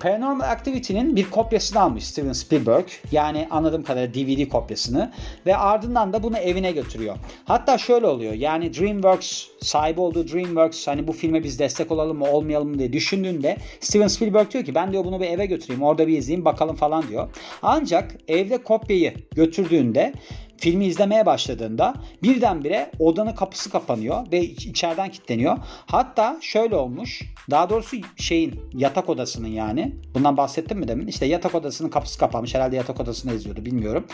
Paranormal 0.00 0.50
Activity'nin 0.50 1.16
bir 1.16 1.30
kopyasını 1.30 1.80
almış 1.80 2.04
Steven 2.04 2.32
Spielberg. 2.32 2.84
Yani 3.12 3.48
anladığım 3.50 3.82
kadarıyla 3.82 4.14
DVD 4.14 4.48
kopyasını. 4.48 5.12
Ve 5.46 5.56
ardından 5.56 6.12
da 6.12 6.22
bunu 6.22 6.38
evine 6.38 6.72
götürüyor. 6.72 7.16
Hatta 7.44 7.78
şöyle 7.78 8.06
oluyor. 8.06 8.32
Yani 8.32 8.74
DreamWorks 8.74 9.46
sahibi 9.60 10.00
olduğu 10.00 10.28
DreamWorks 10.28 10.86
hani 10.86 11.08
bu 11.08 11.12
filme 11.12 11.44
biz 11.44 11.58
destek 11.58 11.92
olalım 11.92 12.18
mı 12.18 12.30
olmayalım 12.30 12.68
mı 12.68 12.78
diye 12.78 12.92
düşündüğünde 12.92 13.56
Steven 13.80 14.08
Spielberg 14.08 14.50
diyor 14.50 14.64
ki 14.64 14.74
ben 14.74 14.92
diyor 14.92 15.04
bunu 15.04 15.20
bir 15.20 15.26
eve 15.26 15.46
götüreyim 15.46 15.82
orada 15.82 16.06
bir 16.06 16.18
izleyeyim 16.18 16.44
bakalım 16.44 16.76
falan 16.76 17.08
diyor. 17.08 17.28
Ancak 17.62 18.16
evde 18.28 18.62
kopyayı 18.62 19.14
götürdüğünde 19.34 20.12
filmi 20.60 20.86
izlemeye 20.86 21.26
başladığında 21.26 21.94
birdenbire 22.22 22.90
odanın 22.98 23.32
kapısı 23.32 23.70
kapanıyor 23.70 24.32
ve 24.32 24.40
içeriden 24.40 25.10
kilitleniyor. 25.10 25.58
Hatta 25.86 26.38
şöyle 26.40 26.76
olmuş. 26.76 27.22
Daha 27.50 27.70
doğrusu 27.70 27.96
şeyin 28.16 28.60
yatak 28.74 29.08
odasının 29.08 29.48
yani. 29.48 29.94
Bundan 30.14 30.36
bahsettim 30.36 30.78
mi 30.78 30.88
demin? 30.88 31.06
İşte 31.06 31.26
yatak 31.26 31.54
odasının 31.54 31.88
kapısı 31.88 32.18
kapanmış. 32.18 32.54
Herhalde 32.54 32.76
yatak 32.76 33.00
odasını 33.00 33.34
izliyordu 33.34 33.64
bilmiyorum. 33.64 34.06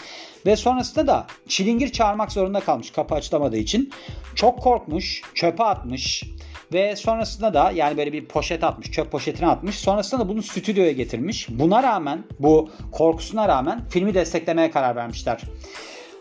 Ve 0.47 0.57
sonrasında 0.57 1.07
da 1.07 1.27
çilingir 1.49 1.93
çağırmak 1.93 2.33
zorunda 2.33 2.61
kalmış 2.61 2.91
kapı 2.91 3.15
açılamadığı 3.15 3.57
için. 3.57 3.93
Çok 4.35 4.59
korkmuş. 4.59 5.23
Çöpe 5.35 5.65
atmış. 5.65 6.23
Ve 6.73 6.97
sonrasında 6.97 7.55
da 7.55 7.71
yani 7.71 7.97
böyle 7.97 8.13
bir 8.13 8.25
poşet 8.25 8.65
atmış, 8.65 8.91
çöp 8.91 9.13
poşetine 9.13 9.49
atmış. 9.49 9.79
Sonrasında 9.79 10.21
da 10.21 10.29
bunu 10.29 10.43
stüdyoya 10.43 10.93
getirmiş. 10.93 11.47
Buna 11.49 11.83
rağmen, 11.83 12.25
bu 12.39 12.71
korkusuna 12.93 13.49
rağmen 13.49 13.89
filmi 13.89 14.15
desteklemeye 14.15 14.71
karar 14.71 14.97
vermişler. 14.97 15.41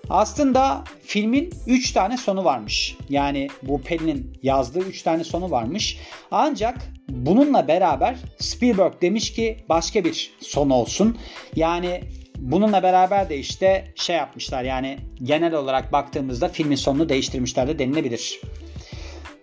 Aslında 0.09 0.83
filmin 1.03 1.53
3 1.67 1.91
tane 1.91 2.17
sonu 2.17 2.45
varmış. 2.45 2.97
Yani 3.09 3.47
bu 3.63 3.81
Penny'nin 3.81 4.38
yazdığı 4.43 4.79
3 4.79 5.01
tane 5.01 5.24
sonu 5.24 5.51
varmış. 5.51 5.97
Ancak 6.31 6.77
bununla 7.09 7.67
beraber 7.67 8.15
Spielberg 8.39 9.01
demiş 9.01 9.33
ki 9.33 9.57
başka 9.69 10.03
bir 10.03 10.33
son 10.39 10.69
olsun. 10.69 11.17
Yani 11.55 12.01
bununla 12.38 12.83
beraber 12.83 13.29
de 13.29 13.38
işte 13.38 13.93
şey 13.95 14.15
yapmışlar 14.15 14.63
yani 14.63 14.97
genel 15.24 15.53
olarak 15.53 15.91
baktığımızda 15.91 16.50
filmin 16.50 16.75
sonunu 16.75 17.09
değiştirmişler 17.09 17.67
de 17.67 17.79
denilebilir. 17.79 18.41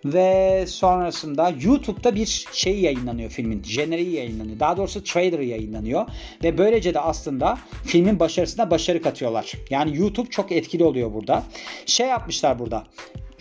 Ve 0.05 0.65
sonrasında 0.67 1.53
YouTube'da 1.61 2.15
bir 2.15 2.47
şey 2.53 2.79
yayınlanıyor 2.79 3.29
filmin. 3.29 3.63
Jeneriği 3.63 4.15
yayınlanıyor. 4.15 4.59
Daha 4.59 4.77
doğrusu 4.77 5.03
trailer'ı 5.03 5.43
yayınlanıyor. 5.43 6.05
Ve 6.43 6.57
böylece 6.57 6.93
de 6.93 6.99
aslında 6.99 7.57
filmin 7.85 8.19
başarısına 8.19 8.71
başarı 8.71 9.01
katıyorlar. 9.01 9.53
Yani 9.69 9.97
YouTube 9.97 10.29
çok 10.29 10.51
etkili 10.51 10.83
oluyor 10.83 11.13
burada. 11.13 11.43
Şey 11.85 12.07
yapmışlar 12.07 12.59
burada. 12.59 12.83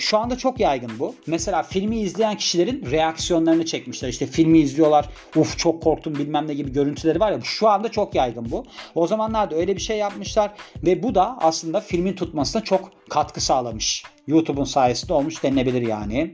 Şu 0.02 0.18
anda 0.18 0.38
çok 0.38 0.60
yaygın 0.60 0.90
bu. 0.98 1.14
Mesela 1.26 1.62
filmi 1.62 1.98
izleyen 2.00 2.36
kişilerin 2.36 2.90
reaksiyonlarını 2.90 3.64
çekmişler. 3.64 4.08
İşte 4.08 4.26
filmi 4.26 4.58
izliyorlar. 4.58 5.08
Uf 5.36 5.58
çok 5.58 5.82
korktum 5.82 6.14
bilmem 6.14 6.48
ne 6.48 6.54
gibi 6.54 6.72
görüntüleri 6.72 7.20
var 7.20 7.32
ya. 7.32 7.38
Şu 7.42 7.68
anda 7.68 7.88
çok 7.88 8.14
yaygın 8.14 8.50
bu. 8.50 8.64
O 8.94 9.06
zamanlarda 9.06 9.56
öyle 9.56 9.76
bir 9.76 9.80
şey 9.80 9.98
yapmışlar 9.98 10.52
ve 10.84 11.02
bu 11.02 11.14
da 11.14 11.38
aslında 11.40 11.80
filmin 11.80 12.12
tutmasına 12.12 12.62
çok 12.62 12.90
katkı 13.10 13.40
sağlamış. 13.40 14.04
YouTube'un 14.26 14.64
sayesinde 14.64 15.12
olmuş 15.12 15.42
denilebilir 15.42 15.86
yani. 15.86 16.32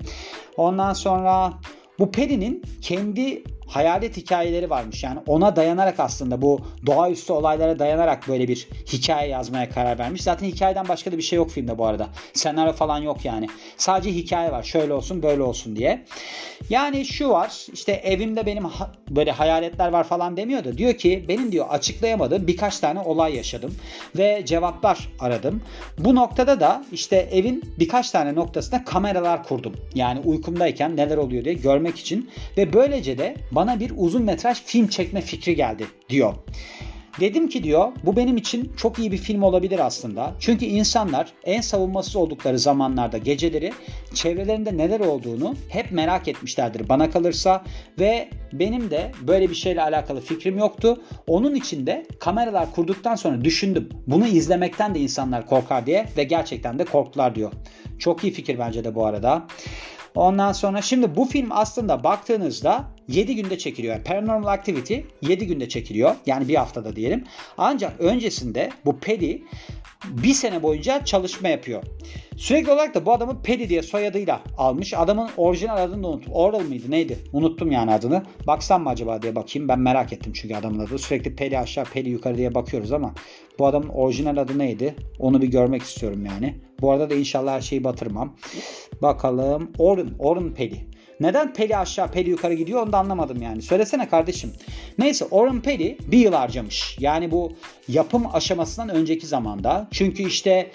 Ondan 0.57 0.93
sonra 0.93 1.53
bu 1.99 2.11
Peri'nin 2.11 2.63
kendi 2.83 3.45
hayalet 3.69 4.17
hikayeleri 4.17 4.71
varmış. 4.71 5.05
Yani 5.05 5.19
ona 5.27 5.57
dayanarak 5.57 6.01
aslında 6.01 6.43
bu 6.43 6.61
doğaüstü 6.87 7.33
olaylara 7.33 7.79
dayanarak 7.79 8.29
böyle 8.29 8.49
bir 8.49 8.69
hikaye 8.93 9.29
yazmaya 9.29 9.71
karar 9.71 9.99
vermiş. 9.99 10.23
Zaten 10.23 10.47
hikayeden 10.47 10.89
başka 10.89 11.13
da 11.13 11.17
bir 11.17 11.23
şey 11.23 11.37
yok 11.37 11.51
filmde 11.51 11.79
bu 11.79 11.87
arada. 11.87 12.09
Senaryo 12.35 12.73
falan 12.73 12.99
yok 12.99 13.25
yani. 13.25 13.47
Sadece 13.77 14.11
hikaye 14.11 14.53
var. 14.53 14.63
Şöyle 14.63 14.93
olsun 14.93 15.23
böyle 15.23 15.43
olsun 15.43 15.77
diye. 15.77 16.05
Yani 16.71 17.05
şu 17.05 17.29
var 17.29 17.67
işte 17.73 17.93
evimde 17.93 18.47
benim 18.47 18.65
ha- 18.65 18.93
böyle 19.11 19.31
hayaletler 19.31 19.89
var 19.89 20.05
falan 20.05 20.37
demiyor 20.37 20.65
da 20.65 20.79
diyor 20.79 20.95
ki 20.95 21.25
benim 21.29 21.53
diyor 21.53 21.67
açıklayamadığım 21.71 22.47
birkaç 22.47 22.79
tane 22.79 23.01
olay 23.01 23.37
yaşadım 23.37 23.75
ve 24.19 24.43
cevaplar 24.47 25.13
aradım. 25.21 25.63
Bu 25.99 26.15
noktada 26.15 26.61
da 26.61 26.85
işte 26.93 27.17
evin 27.33 27.65
birkaç 27.79 28.11
tane 28.11 28.35
noktasında 28.35 28.85
kameralar 28.85 29.45
kurdum. 29.45 29.75
Yani 29.95 30.21
uykumdayken 30.25 30.97
neler 30.97 31.17
oluyor 31.17 31.45
diye 31.45 31.55
görmek 31.55 31.99
için 31.99 32.31
ve 32.57 32.73
böylece 32.73 33.19
de 33.19 33.35
bana 33.59 33.81
bir 33.81 33.93
uzun 33.97 34.23
metraj 34.23 34.62
film 34.62 34.88
çekme 34.88 35.21
fikri 35.21 35.57
geldi 35.57 35.87
diyor. 36.09 36.35
Dedim 37.21 37.49
ki 37.49 37.65
diyor 37.65 37.93
bu 38.05 38.17
benim 38.17 38.37
için 38.37 38.73
çok 38.77 38.99
iyi 38.99 39.12
bir 39.12 39.17
film 39.17 39.43
olabilir 39.43 39.79
aslında. 39.79 40.35
Çünkü 40.41 40.65
insanlar 40.65 41.33
en 41.45 41.61
savunmasız 41.61 42.17
oldukları 42.17 42.59
zamanlarda 42.59 43.19
geceleri 43.19 43.73
çevrelerinde 44.15 44.77
neler 44.77 45.00
olduğunu 45.00 45.55
hep 45.69 45.93
merak 45.93 46.29
etmişlerdir 46.29 46.88
bana 46.88 47.11
kalırsa 47.11 47.65
ve 48.00 48.29
benim 48.53 48.91
de 48.91 49.12
böyle 49.23 49.50
bir 49.50 49.55
şeyle 49.55 49.83
alakalı 49.83 50.21
fikrim 50.21 50.59
yoktu. 50.59 51.03
Onun 51.27 51.55
için 51.55 51.87
de 51.87 52.07
kameralar 52.21 52.73
kurduktan 52.73 53.15
sonra 53.15 53.45
düşündüm. 53.45 53.88
Bunu 54.07 54.27
izlemekten 54.27 54.95
de 54.95 55.00
insanlar 55.00 55.47
korkar 55.47 55.87
diye 55.87 56.07
ve 56.17 56.25
gerçekten 56.25 56.79
de 56.79 56.85
korktular 56.85 57.35
diyor. 57.35 57.53
Çok 57.99 58.25
iyi 58.25 58.33
fikir 58.33 58.59
bence 58.59 58.85
de 58.85 58.95
bu 58.95 59.07
arada. 59.07 59.47
Ondan 60.15 60.53
sonra 60.53 60.83
şimdi 60.83 61.17
bu 61.17 61.25
film 61.25 61.49
aslında 61.50 62.05
baktığınızda 62.05 62.85
7 63.09 63.37
günde 63.37 63.59
çekiliyor. 63.59 64.05
Paranormal 64.05 64.49
Activity 64.49 64.97
7 65.23 65.47
günde 65.47 65.69
çekiliyor. 65.69 66.15
Yani 66.27 66.49
bir 66.49 66.55
haftada 66.55 66.97
diyelim. 66.97 67.25
Ancak 67.59 68.00
öncesinde 68.00 68.71
bu 68.85 68.99
Paddy 69.00 69.37
bir 70.05 70.35
sene 70.35 70.62
boyunca 70.62 71.05
çalışma 71.05 71.49
yapıyor. 71.49 71.83
Sürekli 72.38 72.73
olarak 72.73 72.95
da 72.95 73.07
bu 73.07 73.12
adamı 73.12 73.42
Paddy 73.42 73.68
diye 73.68 73.83
soyadıyla 73.83 74.40
almış. 74.59 74.95
Adamın 74.95 75.28
orijinal 75.37 75.76
adını 75.76 76.02
da 76.02 76.09
unuttum. 76.09 76.33
Oral 76.33 76.61
mıydı 76.61 76.90
neydi? 76.90 77.18
Unuttum 77.33 77.73
yani 77.73 77.92
adını. 77.92 78.23
Baksam 78.47 78.83
mı 78.83 78.88
acaba 78.88 79.23
diye 79.23 79.35
bakayım. 79.35 79.68
Ben 79.68 79.80
merak 79.80 80.12
ettim 80.12 80.33
çünkü 80.33 80.54
adamın 80.54 80.78
adı. 80.78 80.99
Sürekli 80.99 81.37
Paddy 81.37 81.59
aşağı 81.59 81.85
Paddy 81.85 82.09
yukarı 82.09 82.37
diye 82.37 82.54
bakıyoruz 82.54 82.92
ama 82.92 83.14
bu 83.59 83.66
adamın 83.66 83.88
orijinal 83.88 84.37
adı 84.37 84.59
neydi? 84.59 84.95
Onu 85.18 85.42
bir 85.42 85.47
görmek 85.47 85.83
istiyorum 85.83 86.26
yani. 86.26 86.54
Bu 86.80 86.92
arada 86.92 87.11
da 87.11 87.14
inşallah 87.14 87.52
her 87.52 87.61
şeyi 87.61 87.85
batırmam. 87.85 88.37
Bakalım. 89.02 89.73
Orun. 89.78 90.14
Orun 90.18 90.50
Paddy. 90.50 90.76
Neden 91.21 91.52
Peli 91.52 91.76
aşağı 91.76 92.11
Peli 92.11 92.30
yukarı 92.30 92.54
gidiyor 92.54 92.83
onu 92.83 92.92
da 92.92 92.99
anlamadım 92.99 93.42
yani. 93.42 93.62
Söylesene 93.62 94.09
kardeşim. 94.09 94.52
Neyse 94.99 95.25
Oren 95.30 95.61
Peli 95.61 95.99
bir 96.07 96.18
yıl 96.18 96.33
harcamış. 96.33 96.97
Yani 97.00 97.30
bu 97.30 97.52
yapım 97.88 98.23
aşamasından 98.33 98.88
önceki 98.88 99.26
zamanda. 99.26 99.88
Çünkü 99.90 100.23
işte 100.23 100.71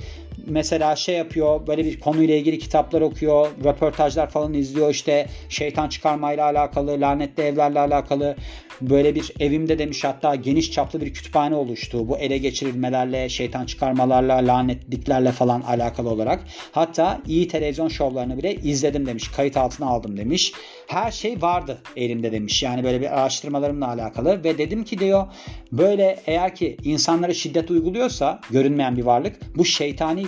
mesela 0.47 0.95
şey 0.95 1.15
yapıyor 1.15 1.67
böyle 1.67 1.85
bir 1.85 1.99
konuyla 1.99 2.35
ilgili 2.35 2.59
kitaplar 2.59 3.01
okuyor, 3.01 3.47
röportajlar 3.63 4.29
falan 4.29 4.53
izliyor 4.53 4.89
işte 4.89 5.27
şeytan 5.49 5.89
çıkarmayla 5.89 6.45
alakalı, 6.45 7.01
lanetli 7.01 7.43
evlerle 7.43 7.79
alakalı 7.79 8.35
böyle 8.81 9.15
bir 9.15 9.31
evimde 9.39 9.79
demiş 9.79 10.03
hatta 10.03 10.35
geniş 10.35 10.71
çaplı 10.71 11.01
bir 11.01 11.13
kütüphane 11.13 11.55
oluştu. 11.55 12.07
Bu 12.07 12.17
ele 12.17 12.37
geçirilmelerle, 12.37 13.29
şeytan 13.29 13.65
çıkarmalarla, 13.65 14.47
lanetliklerle 14.47 15.31
falan 15.31 15.61
alakalı 15.61 16.09
olarak. 16.09 16.43
Hatta 16.71 17.21
iyi 17.27 17.47
televizyon 17.47 17.87
şovlarını 17.87 18.37
bile 18.37 18.55
izledim 18.55 19.05
demiş. 19.05 19.27
Kayıt 19.27 19.57
altına 19.57 19.87
aldım 19.87 20.17
demiş. 20.17 20.53
Her 20.87 21.11
şey 21.11 21.41
vardı 21.41 21.77
elimde 21.95 22.31
demiş. 22.31 22.63
Yani 22.63 22.83
böyle 22.83 23.01
bir 23.01 23.19
araştırmalarımla 23.19 23.87
alakalı 23.87 24.43
ve 24.43 24.57
dedim 24.57 24.83
ki 24.83 24.99
diyor 24.99 25.27
böyle 25.71 26.19
eğer 26.27 26.55
ki 26.55 26.77
insanlara 26.83 27.33
şiddet 27.33 27.71
uyguluyorsa 27.71 28.39
görünmeyen 28.51 28.97
bir 28.97 29.03
varlık 29.03 29.35
bu 29.57 29.65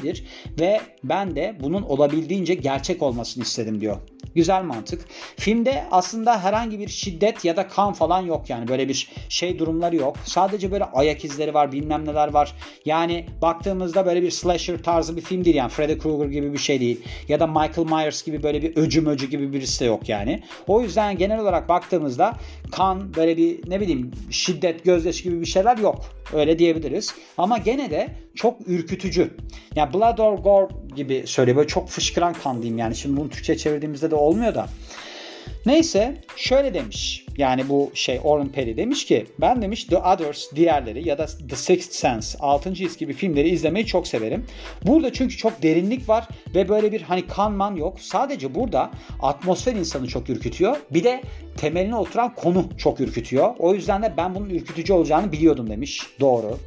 şeytanidir 0.05 0.23
ve 0.59 0.81
ben 1.03 1.35
de 1.35 1.55
bunun 1.59 1.81
olabildiğince 1.81 2.53
gerçek 2.53 3.01
olmasını 3.01 3.43
istedim 3.43 3.81
diyor. 3.81 3.97
Güzel 4.35 4.63
mantık. 4.63 5.05
Filmde 5.37 5.83
aslında 5.91 6.43
herhangi 6.43 6.79
bir 6.79 6.87
şiddet 6.87 7.45
ya 7.45 7.57
da 7.57 7.67
kan 7.67 7.93
falan 7.93 8.21
yok 8.21 8.49
yani 8.49 8.67
böyle 8.67 8.89
bir 8.89 9.09
şey 9.29 9.59
durumları 9.59 9.95
yok. 9.95 10.17
Sadece 10.25 10.71
böyle 10.71 10.83
ayak 10.83 11.25
izleri 11.25 11.53
var 11.53 11.71
bilmem 11.71 12.05
neler 12.05 12.27
var. 12.27 12.55
Yani 12.85 13.25
baktığımızda 13.41 14.05
böyle 14.05 14.21
bir 14.21 14.31
slasher 14.31 14.83
tarzı 14.83 15.17
bir 15.17 15.21
film 15.21 15.45
değil 15.45 15.55
yani 15.55 15.69
Freddy 15.69 15.97
Krueger 15.97 16.25
gibi 16.25 16.53
bir 16.53 16.57
şey 16.57 16.79
değil. 16.79 17.01
Ya 17.27 17.39
da 17.39 17.47
Michael 17.47 17.87
Myers 17.87 18.23
gibi 18.23 18.43
böyle 18.43 18.61
bir 18.61 18.75
öcü 18.75 19.01
möcü 19.01 19.29
gibi 19.29 19.53
birisi 19.53 19.79
de 19.79 19.85
yok 19.85 20.09
yani. 20.09 20.43
O 20.67 20.81
yüzden 20.81 21.17
genel 21.17 21.39
olarak 21.39 21.69
baktığımızda 21.69 22.33
kan 22.71 23.15
böyle 23.15 23.37
bir 23.37 23.69
ne 23.69 23.81
bileyim 23.81 24.11
şiddet 24.31 24.83
gözyaşı 24.83 25.23
gibi 25.23 25.41
bir 25.41 25.45
şeyler 25.45 25.77
yok. 25.77 26.05
Öyle 26.33 26.59
diyebiliriz. 26.59 27.15
Ama 27.37 27.57
gene 27.57 27.91
de 27.91 28.07
çok 28.35 28.67
ürkütücü. 28.67 29.33
Yani 29.75 29.93
Blood 29.93 30.17
or 30.17 30.37
Gore 30.37 30.67
gibi 30.95 31.23
söylüyor. 31.25 31.57
Böyle 31.57 31.67
çok 31.67 31.89
fışkıran 31.89 32.33
kan 32.33 32.61
diyeyim 32.61 32.77
yani. 32.77 32.95
Şimdi 32.95 33.19
bunu 33.19 33.29
Türkçe 33.29 33.57
çevirdiğimizde 33.57 34.11
de 34.11 34.15
olmuyor 34.15 34.55
da. 34.55 34.67
Neyse 35.65 36.21
şöyle 36.35 36.73
demiş. 36.73 37.25
Yani 37.37 37.69
bu 37.69 37.91
şey 37.93 38.19
Oren 38.23 38.47
Perry 38.47 38.77
demiş 38.77 39.05
ki 39.05 39.25
ben 39.41 39.61
demiş 39.61 39.83
The 39.83 39.97
Others 39.97 40.51
diğerleri 40.55 41.07
ya 41.07 41.17
da 41.17 41.25
The 41.49 41.55
Sixth 41.55 41.93
Sense 41.93 42.37
6. 42.39 42.69
his 42.69 42.97
gibi 42.97 43.13
filmleri 43.13 43.49
izlemeyi 43.49 43.85
çok 43.85 44.07
severim. 44.07 44.45
Burada 44.83 45.13
çünkü 45.13 45.37
çok 45.37 45.63
derinlik 45.63 46.09
var 46.09 46.27
ve 46.55 46.69
böyle 46.69 46.91
bir 46.91 47.01
hani 47.01 47.27
kanman 47.27 47.75
yok. 47.75 47.99
Sadece 47.99 48.55
burada 48.55 48.91
atmosfer 49.21 49.73
insanı 49.73 50.07
çok 50.07 50.29
ürkütüyor. 50.29 50.77
Bir 50.91 51.03
de 51.03 51.21
temeline 51.57 51.95
oturan 51.95 52.35
konu 52.35 52.65
çok 52.77 52.99
ürkütüyor. 52.99 53.55
O 53.59 53.73
yüzden 53.73 54.03
de 54.03 54.13
ben 54.17 54.35
bunun 54.35 54.49
ürkütücü 54.49 54.93
olacağını 54.93 55.31
biliyordum 55.31 55.69
demiş. 55.69 56.01
Doğru. 56.19 56.57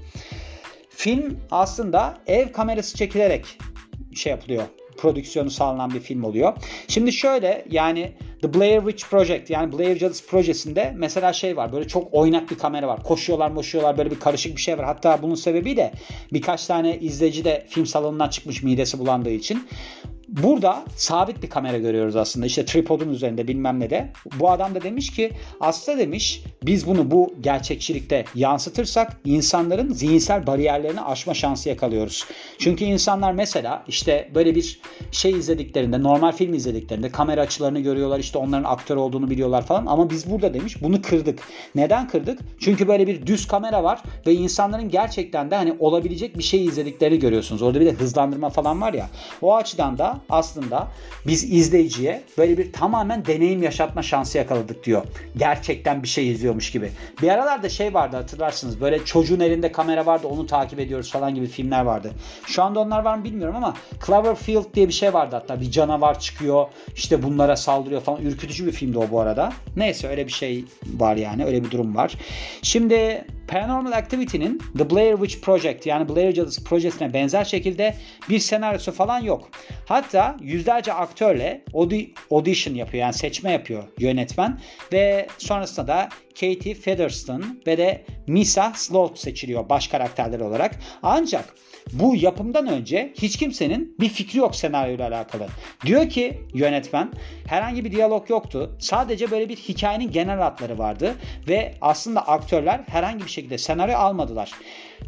Film 0.98 1.38
aslında 1.50 2.18
ev 2.26 2.52
kamerası 2.52 2.96
çekilerek 2.96 3.58
şey 4.14 4.30
yapılıyor 4.30 4.64
prodüksiyonu 4.96 5.50
sağlanan 5.50 5.90
bir 5.90 6.00
film 6.00 6.24
oluyor. 6.24 6.52
Şimdi 6.88 7.12
şöyle 7.12 7.64
yani 7.70 8.12
The 8.42 8.54
Blair 8.54 8.78
Witch 8.78 9.04
Project 9.10 9.50
yani 9.50 9.78
Blair 9.78 9.98
Cadısı 9.98 10.26
projesinde 10.26 10.94
mesela 10.96 11.32
şey 11.32 11.56
var 11.56 11.72
böyle 11.72 11.88
çok 11.88 12.14
oynak 12.14 12.50
bir 12.50 12.58
kamera 12.58 12.88
var. 12.88 13.02
Koşuyorlar 13.02 13.50
moşuyorlar 13.50 13.98
böyle 13.98 14.10
bir 14.10 14.20
karışık 14.20 14.56
bir 14.56 14.60
şey 14.60 14.78
var. 14.78 14.84
Hatta 14.84 15.22
bunun 15.22 15.34
sebebi 15.34 15.76
de 15.76 15.92
birkaç 16.32 16.66
tane 16.66 16.98
izleyici 16.98 17.44
de 17.44 17.66
film 17.68 17.86
salonundan 17.86 18.28
çıkmış 18.28 18.62
midesi 18.62 18.98
bulandığı 18.98 19.30
için. 19.30 19.68
Burada 20.28 20.84
sabit 20.96 21.42
bir 21.42 21.50
kamera 21.50 21.78
görüyoruz 21.78 22.16
aslında. 22.16 22.46
İşte 22.46 22.64
tripodun 22.64 23.08
üzerinde 23.08 23.48
bilmem 23.48 23.80
ne 23.80 23.90
de. 23.90 24.12
Bu 24.40 24.50
adam 24.50 24.74
da 24.74 24.82
demiş 24.82 25.10
ki 25.10 25.32
aslında 25.60 25.98
demiş 25.98 26.42
biz 26.62 26.86
bunu 26.86 27.10
bu 27.10 27.34
gerçekçilikte 27.40 28.24
yansıtırsak 28.34 29.16
insanların 29.24 29.92
zihinsel 29.92 30.46
bariyerlerini 30.46 31.00
aşma 31.00 31.34
şansı 31.34 31.68
yakalıyoruz. 31.68 32.24
Çünkü 32.58 32.84
insanlar 32.84 33.32
mesela 33.32 33.84
işte 33.88 34.30
böyle 34.34 34.54
bir 34.54 34.80
şey 35.12 35.30
izlediklerinde 35.30 36.02
normal 36.02 36.32
film 36.32 36.54
izlediklerinde 36.54 37.10
kamera 37.10 37.40
açılarını 37.40 37.80
görüyorlar 37.80 38.18
işte 38.18 38.38
onların 38.38 38.64
aktör 38.64 38.96
olduğunu 38.96 39.30
biliyorlar 39.30 39.66
falan 39.66 39.86
ama 39.86 40.10
biz 40.10 40.30
burada 40.30 40.54
demiş 40.54 40.82
bunu 40.82 41.02
kırdık. 41.02 41.38
Neden 41.74 42.08
kırdık? 42.08 42.38
Çünkü 42.60 42.88
böyle 42.88 43.06
bir 43.06 43.26
düz 43.26 43.48
kamera 43.48 43.84
var 43.84 44.02
ve 44.26 44.34
insanların 44.34 44.88
gerçekten 44.88 45.50
de 45.50 45.56
hani 45.56 45.76
olabilecek 45.78 46.38
bir 46.38 46.42
şey 46.42 46.64
izlediklerini 46.64 47.18
görüyorsunuz. 47.18 47.62
Orada 47.62 47.80
bir 47.80 47.86
de 47.86 47.92
hızlandırma 47.92 48.50
falan 48.50 48.80
var 48.80 48.92
ya. 48.92 49.08
O 49.42 49.56
açıdan 49.56 49.98
da 49.98 50.17
aslında 50.30 50.88
biz 51.26 51.52
izleyiciye 51.52 52.22
böyle 52.38 52.58
bir 52.58 52.72
tamamen 52.72 53.26
deneyim 53.26 53.62
yaşatma 53.62 54.02
şansı 54.02 54.38
yakaladık 54.38 54.84
diyor. 54.84 55.02
Gerçekten 55.36 56.02
bir 56.02 56.08
şey 56.08 56.30
izliyormuş 56.30 56.70
gibi. 56.70 56.90
Bir 57.22 57.28
aralarda 57.28 57.68
şey 57.68 57.94
vardı 57.94 58.16
hatırlarsınız. 58.16 58.80
Böyle 58.80 59.04
çocuğun 59.04 59.40
elinde 59.40 59.72
kamera 59.72 60.06
vardı 60.06 60.26
onu 60.26 60.46
takip 60.46 60.80
ediyoruz 60.80 61.10
falan 61.10 61.34
gibi 61.34 61.46
filmler 61.46 61.82
vardı. 61.82 62.12
Şu 62.46 62.62
anda 62.62 62.80
onlar 62.80 63.04
var 63.04 63.16
mı 63.16 63.24
bilmiyorum 63.24 63.56
ama 63.56 63.74
Cloverfield 64.06 64.74
diye 64.74 64.88
bir 64.88 64.92
şey 64.92 65.14
vardı 65.14 65.36
hatta. 65.36 65.60
Bir 65.60 65.70
canavar 65.70 66.20
çıkıyor 66.20 66.66
işte 66.96 67.22
bunlara 67.22 67.56
saldırıyor 67.56 68.00
falan. 68.00 68.22
Ürkütücü 68.22 68.66
bir 68.66 68.72
filmdi 68.72 68.98
o 68.98 69.10
bu 69.10 69.20
arada. 69.20 69.52
Neyse 69.76 70.08
öyle 70.08 70.26
bir 70.26 70.32
şey 70.32 70.64
var 70.86 71.16
yani 71.16 71.44
öyle 71.44 71.64
bir 71.64 71.70
durum 71.70 71.96
var. 71.96 72.14
Şimdi 72.62 73.24
Paranormal 73.48 73.92
Activity'nin 73.92 74.62
The 74.78 74.90
Blair 74.90 75.16
Witch 75.16 75.44
Project 75.44 75.86
yani 75.86 76.08
Blair 76.08 76.32
Cadısı 76.32 76.64
projesine 76.64 77.14
benzer 77.14 77.44
şekilde 77.44 77.94
bir 78.28 78.38
senaryosu 78.38 78.92
falan 78.92 79.20
yok. 79.20 79.48
Hatta 79.86 80.36
yüzlerce 80.40 80.92
aktörle 80.92 81.64
audition 82.30 82.74
yapıyor 82.74 83.00
yani 83.00 83.14
seçme 83.14 83.52
yapıyor 83.52 83.84
yönetmen 83.98 84.60
ve 84.92 85.26
sonrasında 85.38 85.86
da 85.86 86.08
Katie 86.40 86.74
Featherston 86.74 87.60
ve 87.66 87.78
de 87.78 88.04
Misa 88.26 88.72
Sloth 88.74 89.18
seçiliyor 89.18 89.68
baş 89.68 89.88
karakterler 89.88 90.40
olarak. 90.40 90.74
Ancak 91.02 91.54
bu 91.92 92.16
yapımdan 92.16 92.66
önce 92.66 93.12
hiç 93.14 93.36
kimsenin 93.36 93.96
bir 94.00 94.08
fikri 94.08 94.38
yok 94.38 94.56
senaryoyla 94.56 95.08
alakalı. 95.08 95.46
Diyor 95.86 96.08
ki 96.08 96.40
yönetmen 96.54 97.12
herhangi 97.46 97.84
bir 97.84 97.92
diyalog 97.92 98.30
yoktu. 98.30 98.76
Sadece 98.78 99.30
böyle 99.30 99.48
bir 99.48 99.56
hikayenin 99.56 100.10
genel 100.10 100.38
hatları 100.38 100.78
vardı 100.78 101.14
ve 101.48 101.74
aslında 101.80 102.28
aktörler 102.28 102.80
herhangi 102.86 103.24
bir 103.24 103.30
şekilde 103.30 103.58
senaryo 103.58 103.96
almadılar. 103.96 104.52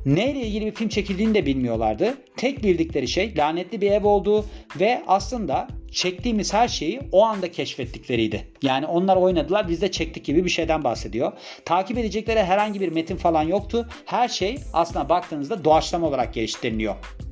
Neyle 0.06 0.40
ilgili 0.40 0.66
bir 0.66 0.74
film 0.74 0.88
çekildiğini 0.88 1.34
de 1.34 1.46
bilmiyorlardı. 1.46 2.14
Tek 2.36 2.62
bildikleri 2.62 3.08
şey 3.08 3.36
lanetli 3.36 3.80
bir 3.80 3.90
ev 3.90 4.04
olduğu 4.04 4.44
ve 4.80 5.02
aslında 5.06 5.68
çektiğimiz 5.92 6.54
her 6.54 6.68
şeyi 6.68 7.00
o 7.12 7.24
anda 7.24 7.50
keşfettikleriydi. 7.50 8.46
Yani 8.62 8.86
onlar 8.86 9.16
oynadılar 9.16 9.68
biz 9.68 9.82
de 9.82 9.90
çektik 9.90 10.24
gibi 10.24 10.44
bir 10.44 10.50
şeyden 10.50 10.84
bahsediyor. 10.84 11.32
Takip 11.64 11.98
edecekleri 11.98 12.42
herhangi 12.42 12.80
bir 12.80 12.92
metin 12.92 13.16
falan 13.16 13.42
yoktu. 13.42 13.88
Her 14.04 14.28
şey 14.28 14.58
aslında 14.72 15.08
baktığınızda 15.08 15.64
doğaçlama 15.64 16.06
olarak 16.06 16.34
en 16.70 16.80
York. 16.80 17.29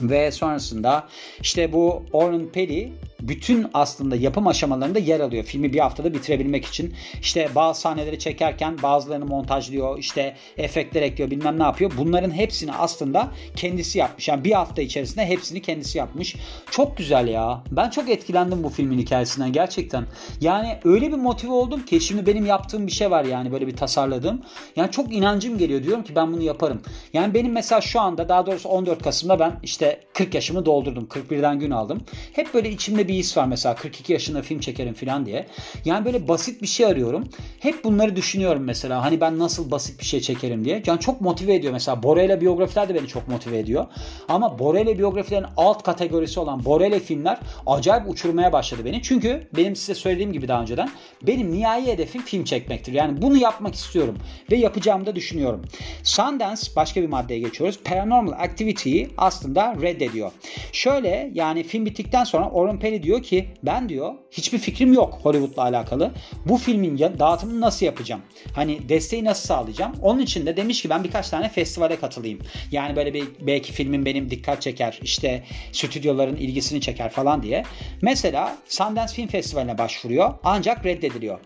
Ve 0.00 0.30
sonrasında 0.30 1.08
işte 1.40 1.72
bu 1.72 2.02
Oren 2.12 2.48
Peli 2.48 2.92
bütün 3.28 3.66
aslında 3.74 4.16
yapım 4.16 4.46
aşamalarında 4.46 4.98
yer 4.98 5.20
alıyor. 5.20 5.44
Filmi 5.44 5.72
bir 5.72 5.78
haftada 5.78 6.14
bitirebilmek 6.14 6.64
için. 6.64 6.94
İşte 7.20 7.48
bazı 7.54 7.80
sahneleri 7.80 8.18
çekerken 8.18 8.82
bazılarını 8.82 9.26
montajlıyor. 9.26 9.98
işte 9.98 10.36
efektler 10.56 11.02
ekliyor 11.02 11.30
bilmem 11.30 11.58
ne 11.58 11.62
yapıyor. 11.62 11.92
Bunların 11.98 12.30
hepsini 12.30 12.72
aslında 12.72 13.28
kendisi 13.56 13.98
yapmış. 13.98 14.28
Yani 14.28 14.44
bir 14.44 14.52
hafta 14.52 14.82
içerisinde 14.82 15.26
hepsini 15.26 15.62
kendisi 15.62 15.98
yapmış. 15.98 16.36
Çok 16.70 16.96
güzel 16.96 17.28
ya. 17.28 17.62
Ben 17.70 17.90
çok 17.90 18.08
etkilendim 18.08 18.64
bu 18.64 18.68
filmin 18.68 18.98
hikayesinden 18.98 19.52
gerçekten. 19.52 20.04
Yani 20.40 20.78
öyle 20.84 21.08
bir 21.12 21.16
motive 21.16 21.52
oldum 21.52 21.84
ki 21.84 22.00
şimdi 22.00 22.26
benim 22.26 22.46
yaptığım 22.46 22.86
bir 22.86 22.92
şey 22.92 23.10
var 23.10 23.24
yani 23.24 23.52
böyle 23.52 23.66
bir 23.66 23.76
tasarladığım. 23.76 24.42
Yani 24.76 24.90
çok 24.90 25.12
inancım 25.12 25.58
geliyor. 25.58 25.82
Diyorum 25.82 26.04
ki 26.04 26.16
ben 26.16 26.32
bunu 26.32 26.42
yaparım. 26.42 26.82
Yani 27.12 27.34
benim 27.34 27.52
mesela 27.52 27.80
şu 27.80 28.00
anda 28.00 28.28
daha 28.28 28.46
doğrusu 28.46 28.68
14 28.68 29.02
Kasım'da 29.02 29.38
ben 29.38 29.52
işte 29.62 29.83
40 30.12 30.34
yaşımı 30.34 30.66
doldurdum. 30.66 31.08
41'den 31.10 31.58
gün 31.58 31.70
aldım. 31.70 32.02
Hep 32.32 32.54
böyle 32.54 32.70
içimde 32.70 33.08
bir 33.08 33.14
his 33.14 33.36
var 33.36 33.46
mesela 33.46 33.74
42 33.74 34.12
yaşında 34.12 34.42
film 34.42 34.60
çekerim 34.60 34.94
falan 34.94 35.26
diye. 35.26 35.46
Yani 35.84 36.04
böyle 36.04 36.28
basit 36.28 36.62
bir 36.62 36.66
şey 36.66 36.86
arıyorum. 36.86 37.28
Hep 37.60 37.84
bunları 37.84 38.16
düşünüyorum 38.16 38.62
mesela. 38.64 39.04
Hani 39.04 39.20
ben 39.20 39.38
nasıl 39.38 39.70
basit 39.70 40.00
bir 40.00 40.04
şey 40.04 40.20
çekerim 40.20 40.64
diye. 40.64 40.82
Yani 40.86 41.00
çok 41.00 41.20
motive 41.20 41.54
ediyor 41.54 41.72
mesela. 41.72 42.02
Borel'e 42.02 42.40
biyografiler 42.40 42.88
de 42.88 42.94
beni 42.94 43.06
çok 43.06 43.28
motive 43.28 43.58
ediyor. 43.58 43.86
Ama 44.28 44.58
Borel'e 44.58 44.98
biyografilerin 44.98 45.46
alt 45.56 45.82
kategorisi 45.82 46.40
olan 46.40 46.64
Borel'e 46.64 47.00
filmler 47.00 47.38
acayip 47.66 48.10
uçurmaya 48.10 48.52
başladı 48.52 48.82
beni. 48.84 49.02
Çünkü 49.02 49.48
benim 49.56 49.76
size 49.76 49.94
söylediğim 49.94 50.32
gibi 50.32 50.48
daha 50.48 50.62
önceden 50.62 50.90
benim 51.22 51.52
nihai 51.52 51.86
hedefim 51.86 52.22
film 52.22 52.44
çekmektir. 52.44 52.92
Yani 52.92 53.22
bunu 53.22 53.36
yapmak 53.36 53.74
istiyorum 53.74 54.18
ve 54.50 54.56
yapacağımı 54.56 55.06
da 55.06 55.16
düşünüyorum. 55.16 55.62
Sundance 56.02 56.62
başka 56.76 57.02
bir 57.02 57.08
maddeye 57.08 57.40
geçiyoruz. 57.40 57.78
Paranormal 57.84 58.32
Activity'yi 58.32 59.08
aslında 59.16 59.73
reddediyor. 59.82 60.32
Şöyle 60.72 61.30
yani 61.34 61.62
film 61.62 61.86
bittikten 61.86 62.24
sonra 62.24 62.50
Oren 62.50 62.78
Peli 62.78 63.02
diyor 63.02 63.22
ki 63.22 63.48
ben 63.62 63.88
diyor 63.88 64.14
hiçbir 64.30 64.58
fikrim 64.58 64.92
yok 64.92 65.18
Hollywood'la 65.22 65.62
alakalı. 65.62 66.10
Bu 66.46 66.56
filmin 66.56 66.98
dağıtımını 66.98 67.60
nasıl 67.60 67.86
yapacağım? 67.86 68.22
Hani 68.54 68.88
desteği 68.88 69.24
nasıl 69.24 69.46
sağlayacağım? 69.46 69.92
Onun 70.02 70.20
için 70.20 70.46
de 70.46 70.56
demiş 70.56 70.82
ki 70.82 70.90
ben 70.90 71.04
birkaç 71.04 71.28
tane 71.28 71.48
festivale 71.48 71.96
katılayım. 71.96 72.38
Yani 72.72 72.96
böyle 72.96 73.14
bir 73.14 73.24
belki 73.40 73.72
filmin 73.72 74.04
benim 74.04 74.30
dikkat 74.30 74.62
çeker, 74.62 74.98
işte 75.02 75.42
stüdyoların 75.72 76.36
ilgisini 76.36 76.80
çeker 76.80 77.10
falan 77.10 77.42
diye. 77.42 77.62
Mesela 78.02 78.56
Sundance 78.68 79.14
Film 79.14 79.28
Festivali'ne 79.28 79.78
başvuruyor 79.78 80.34
ancak 80.44 80.86
reddediliyor. 80.86 81.38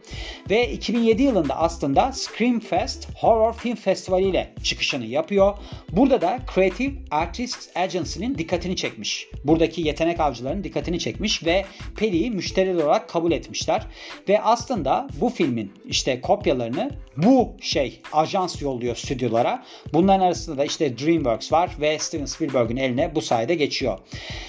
Ve 0.51 0.73
2007 0.73 1.23
yılında 1.23 1.57
aslında 1.57 2.13
Scream 2.13 2.61
Fest 2.61 3.09
Horror 3.17 3.53
Film 3.53 3.77
Festivali 3.77 4.29
ile 4.29 4.55
çıkışını 4.63 5.07
yapıyor. 5.07 5.59
Burada 5.93 6.21
da 6.21 6.39
Creative 6.55 6.95
Artists 7.11 7.69
Agency'nin 8.19 8.39
dikkatini 8.39 8.77
çekmiş. 8.77 9.29
Buradaki 9.45 9.83
yetenek 9.83 10.21
avcılarının 10.21 10.65
dikkatini 10.65 10.99
çekmiş 10.99 11.45
ve 11.45 11.65
Peli'yi 11.97 12.31
müşteri 12.31 12.77
olarak 12.77 13.09
kabul 13.09 13.33
etmişler. 13.33 13.87
Ve 14.29 14.43
aslında 14.43 15.09
bu 15.21 15.29
filmin 15.29 15.73
işte 15.87 16.21
kopyalarını 16.21 16.91
bu 17.17 17.53
şey 17.61 18.01
ajans 18.13 18.63
yolluyor 18.63 18.97
stüdyolara. 18.97 19.65
Bunların 19.93 20.25
arasında 20.25 20.59
da 20.59 20.65
işte 20.65 20.99
DreamWorks 20.99 21.53
var 21.53 21.71
ve 21.81 21.99
Steven 21.99 22.25
Spielberg'in 22.25 22.77
eline 22.77 23.15
bu 23.15 23.23
sayede 23.23 23.55
geçiyor. 23.55 23.99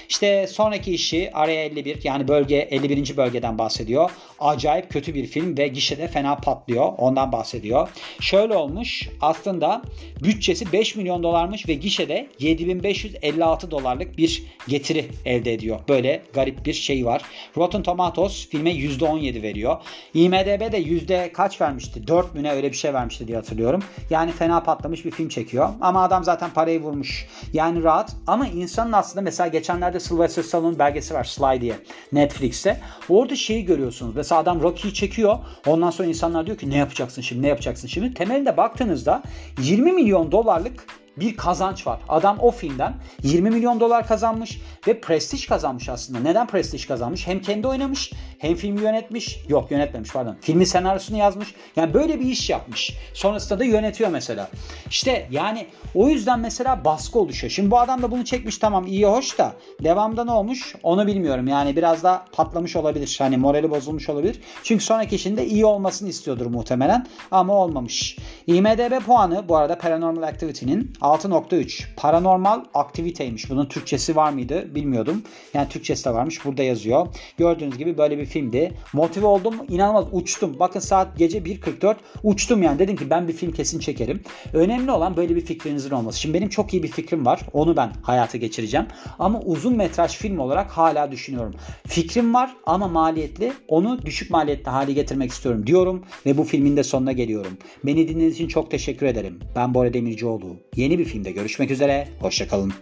İşte 0.10 0.47
sonraki 0.47 0.93
işi 0.93 1.32
Area 1.34 1.63
51 1.63 2.03
yani 2.03 2.27
bölge 2.27 2.55
51. 2.55 3.17
bölgeden 3.17 3.58
bahsediyor. 3.58 4.12
Acayip 4.39 4.89
kötü 4.89 5.13
bir 5.13 5.27
film 5.27 5.58
ve 5.58 5.67
gişede 5.67 6.08
fena 6.08 6.36
patlıyor. 6.36 6.93
Ondan 6.97 7.32
bahsediyor. 7.32 7.89
Şöyle 8.21 8.55
olmuş 8.55 9.10
aslında 9.21 9.82
bütçesi 10.23 10.73
5 10.73 10.95
milyon 10.95 11.23
dolarmış 11.23 11.67
ve 11.67 11.73
gişede 11.73 12.27
7556 12.39 13.59
dolarlık 13.72 14.17
bir 14.17 14.43
getiri 14.67 15.06
elde 15.26 15.54
ediyor. 15.54 15.80
Böyle 15.89 16.22
garip 16.34 16.65
bir 16.65 16.74
şey 16.74 17.06
var. 17.06 17.22
Rotten 17.58 17.84
Tomatoes 17.84 18.50
filme 18.50 18.72
%17 18.72 19.41
veriyor. 19.41 19.78
IMDB 20.13 20.72
de 20.72 20.78
yüzde 20.78 21.32
kaç 21.34 21.62
vermişti? 21.62 22.08
4 22.08 22.36
mü 22.36 22.43
ne 22.43 22.52
öyle 22.52 22.72
bir 22.72 22.78
şey 22.78 22.93
vermişti 22.93 23.28
diye 23.28 23.38
hatırlıyorum. 23.38 23.84
Yani 24.10 24.32
fena 24.32 24.63
patlamış 24.63 25.06
bir 25.06 25.12
film 25.12 25.30
çekiyor. 25.30 25.69
Ama 25.82 26.04
adam 26.04 26.24
zaten 26.24 26.50
parayı 26.50 26.82
vurmuş. 26.82 27.28
Yani 27.54 27.84
rahat. 27.84 28.15
Ama 28.28 28.48
insanın 28.48 28.91
aslında 28.91 29.22
mesela 29.22 29.48
geçenlerde 29.48 30.00
Sylvester 30.00 30.43
Stallone'un 30.43 30.80
belgesi 30.80 31.13
var 31.13 31.24
Sly 31.24 31.62
diye 31.62 31.76
Netflix'te. 32.12 32.80
Orada 33.10 33.36
şeyi 33.36 33.65
görüyorsunuz. 33.65 34.15
Mesela 34.15 34.41
adam 34.41 34.62
Rocky'yi 34.62 34.93
çekiyor. 34.93 35.38
Ondan 35.67 35.89
sonra 35.89 36.08
insanlar 36.08 36.45
diyor 36.45 36.58
ki 36.58 36.69
ne 36.69 36.78
yapacaksın 36.78 37.22
şimdi 37.22 37.41
ne 37.41 37.48
yapacaksın 37.48 37.88
şimdi. 37.88 38.13
Temelinde 38.13 38.58
baktığınızda 38.58 39.24
20 39.62 39.91
milyon 39.91 40.32
dolarlık 40.32 40.86
bir 41.19 41.38
kazanç 41.38 41.88
var. 41.88 41.99
Adam 42.10 42.39
o 42.39 42.51
filmden 42.51 42.93
20 43.23 43.49
milyon 43.49 43.79
dolar 43.79 44.08
kazanmış 44.08 44.62
ve 44.88 45.01
prestij 45.01 45.47
kazanmış 45.47 45.89
aslında. 45.89 46.19
Neden 46.19 46.47
prestij 46.47 46.88
kazanmış? 46.88 47.27
Hem 47.27 47.41
kendi 47.41 47.67
oynamış 47.67 48.13
Hem 48.39 48.56
filmi 48.56 48.82
yönetmiş. 48.82 49.39
Yok 49.49 49.71
yönetmemiş 49.71 50.12
pardon. 50.12 50.38
Filmin 50.41 50.65
senaryosunu 50.65 51.17
yazmış. 51.17 51.56
Yani 51.75 51.93
böyle 51.93 52.19
bir 52.19 52.25
iş 52.25 52.49
yapmış. 52.49 52.93
Sonrasında 53.13 53.60
da 53.60 53.63
yönetiyor 53.63 54.10
mesela. 54.10 54.49
İşte 54.89 55.28
yani 55.32 55.67
o 55.95 56.10
yüzden 56.10 56.39
mesela 56.39 56.86
baskı 56.86 57.19
oluşuyor. 57.19 57.52
Şimdi 57.52 57.71
bu 57.71 57.80
adam 57.80 58.02
da 58.02 58.12
bunu 58.12 58.25
çekmiş 58.25 58.58
tamam 58.58 58.88
iyi 58.88 59.06
hoş 59.06 59.38
da 59.38 59.54
devamda 59.84 60.25
ne 60.25 60.32
olmuş 60.32 60.75
onu 60.84 61.08
bilmiyorum. 61.08 61.47
Yani 61.47 61.75
biraz 61.75 62.04
da 62.04 62.25
patlamış 62.32 62.75
olabilir. 62.75 63.15
Hani 63.19 63.38
morali 63.38 63.71
bozulmuş 63.71 64.10
olabilir. 64.10 64.41
Çünkü 64.63 64.84
sonraki 64.84 65.15
işinde 65.15 65.45
iyi 65.45 65.65
olmasını 65.65 66.10
istiyordur 66.10 66.45
muhtemelen 66.45 67.08
ama 67.32 67.54
olmamış. 67.54 68.17
IMDB 68.47 69.06
puanı 69.06 69.49
bu 69.49 69.58
arada 69.58 69.78
Paranormal 69.78 70.23
Activity'nin 70.23 70.93
6.3. 71.02 71.95
Paranormal 71.95 72.63
aktiviteymiş. 72.73 73.49
Bunun 73.49 73.65
Türkçesi 73.65 74.15
var 74.15 74.32
mıydı 74.32 74.75
bilmiyordum. 74.75 75.23
Yani 75.54 75.69
Türkçesi 75.69 76.06
de 76.06 76.13
varmış. 76.13 76.45
Burada 76.45 76.63
yazıyor. 76.63 77.08
Gördüğünüz 77.38 77.78
gibi 77.78 77.97
böyle 77.97 78.17
bir 78.17 78.29
filmdi. 78.30 78.72
Motive 78.94 79.26
oldum. 79.26 79.56
inanılmaz 79.70 80.06
uçtum. 80.12 80.56
Bakın 80.60 80.80
saat 80.80 81.18
gece 81.18 81.38
1.44 81.38 81.96
uçtum 82.24 82.63
yani. 82.63 82.80
Dedim 82.80 82.96
ki 82.96 83.10
ben 83.10 83.28
bir 83.28 83.34
film 83.34 83.52
kesin 83.52 83.80
çekerim. 83.80 84.22
Önemli 84.54 84.92
olan 84.92 85.18
böyle 85.18 85.36
bir 85.36 85.42
fikrinizin 85.42 85.92
olması. 85.92 86.20
Şimdi 86.20 86.34
benim 86.34 86.50
çok 86.50 86.74
iyi 86.74 86.84
bir 86.84 86.88
fikrim 86.88 87.26
var. 87.26 87.42
Onu 87.54 87.78
ben 87.78 87.92
hayata 88.02 88.38
geçireceğim. 88.38 88.88
Ama 89.20 89.42
uzun 89.42 89.76
metraj 89.78 90.18
film 90.18 90.39
olarak 90.39 90.72
hala 90.72 91.12
düşünüyorum. 91.12 91.54
Fikrim 91.88 92.34
var 92.34 92.56
ama 92.65 92.88
maliyetli. 92.88 93.54
Onu 93.68 94.02
düşük 94.06 94.32
maliyetli 94.32 94.70
hale 94.70 94.94
getirmek 94.94 95.32
istiyorum 95.32 95.68
diyorum 95.68 96.04
ve 96.26 96.38
bu 96.38 96.44
filmin 96.44 96.78
de 96.78 96.84
sonuna 96.84 97.12
geliyorum. 97.12 97.58
Beni 97.84 98.08
dinlediğiniz 98.08 98.36
için 98.36 98.48
çok 98.48 98.72
teşekkür 98.72 99.06
ederim. 99.06 99.39
Ben 99.56 99.74
Bora 99.74 99.94
Demircioğlu. 99.94 100.58
Yeni 100.76 101.00
bir 101.00 101.06
filmde 101.06 101.32
görüşmek 101.32 101.72
üzere. 101.72 102.08
Hoşçakalın. 102.20 102.74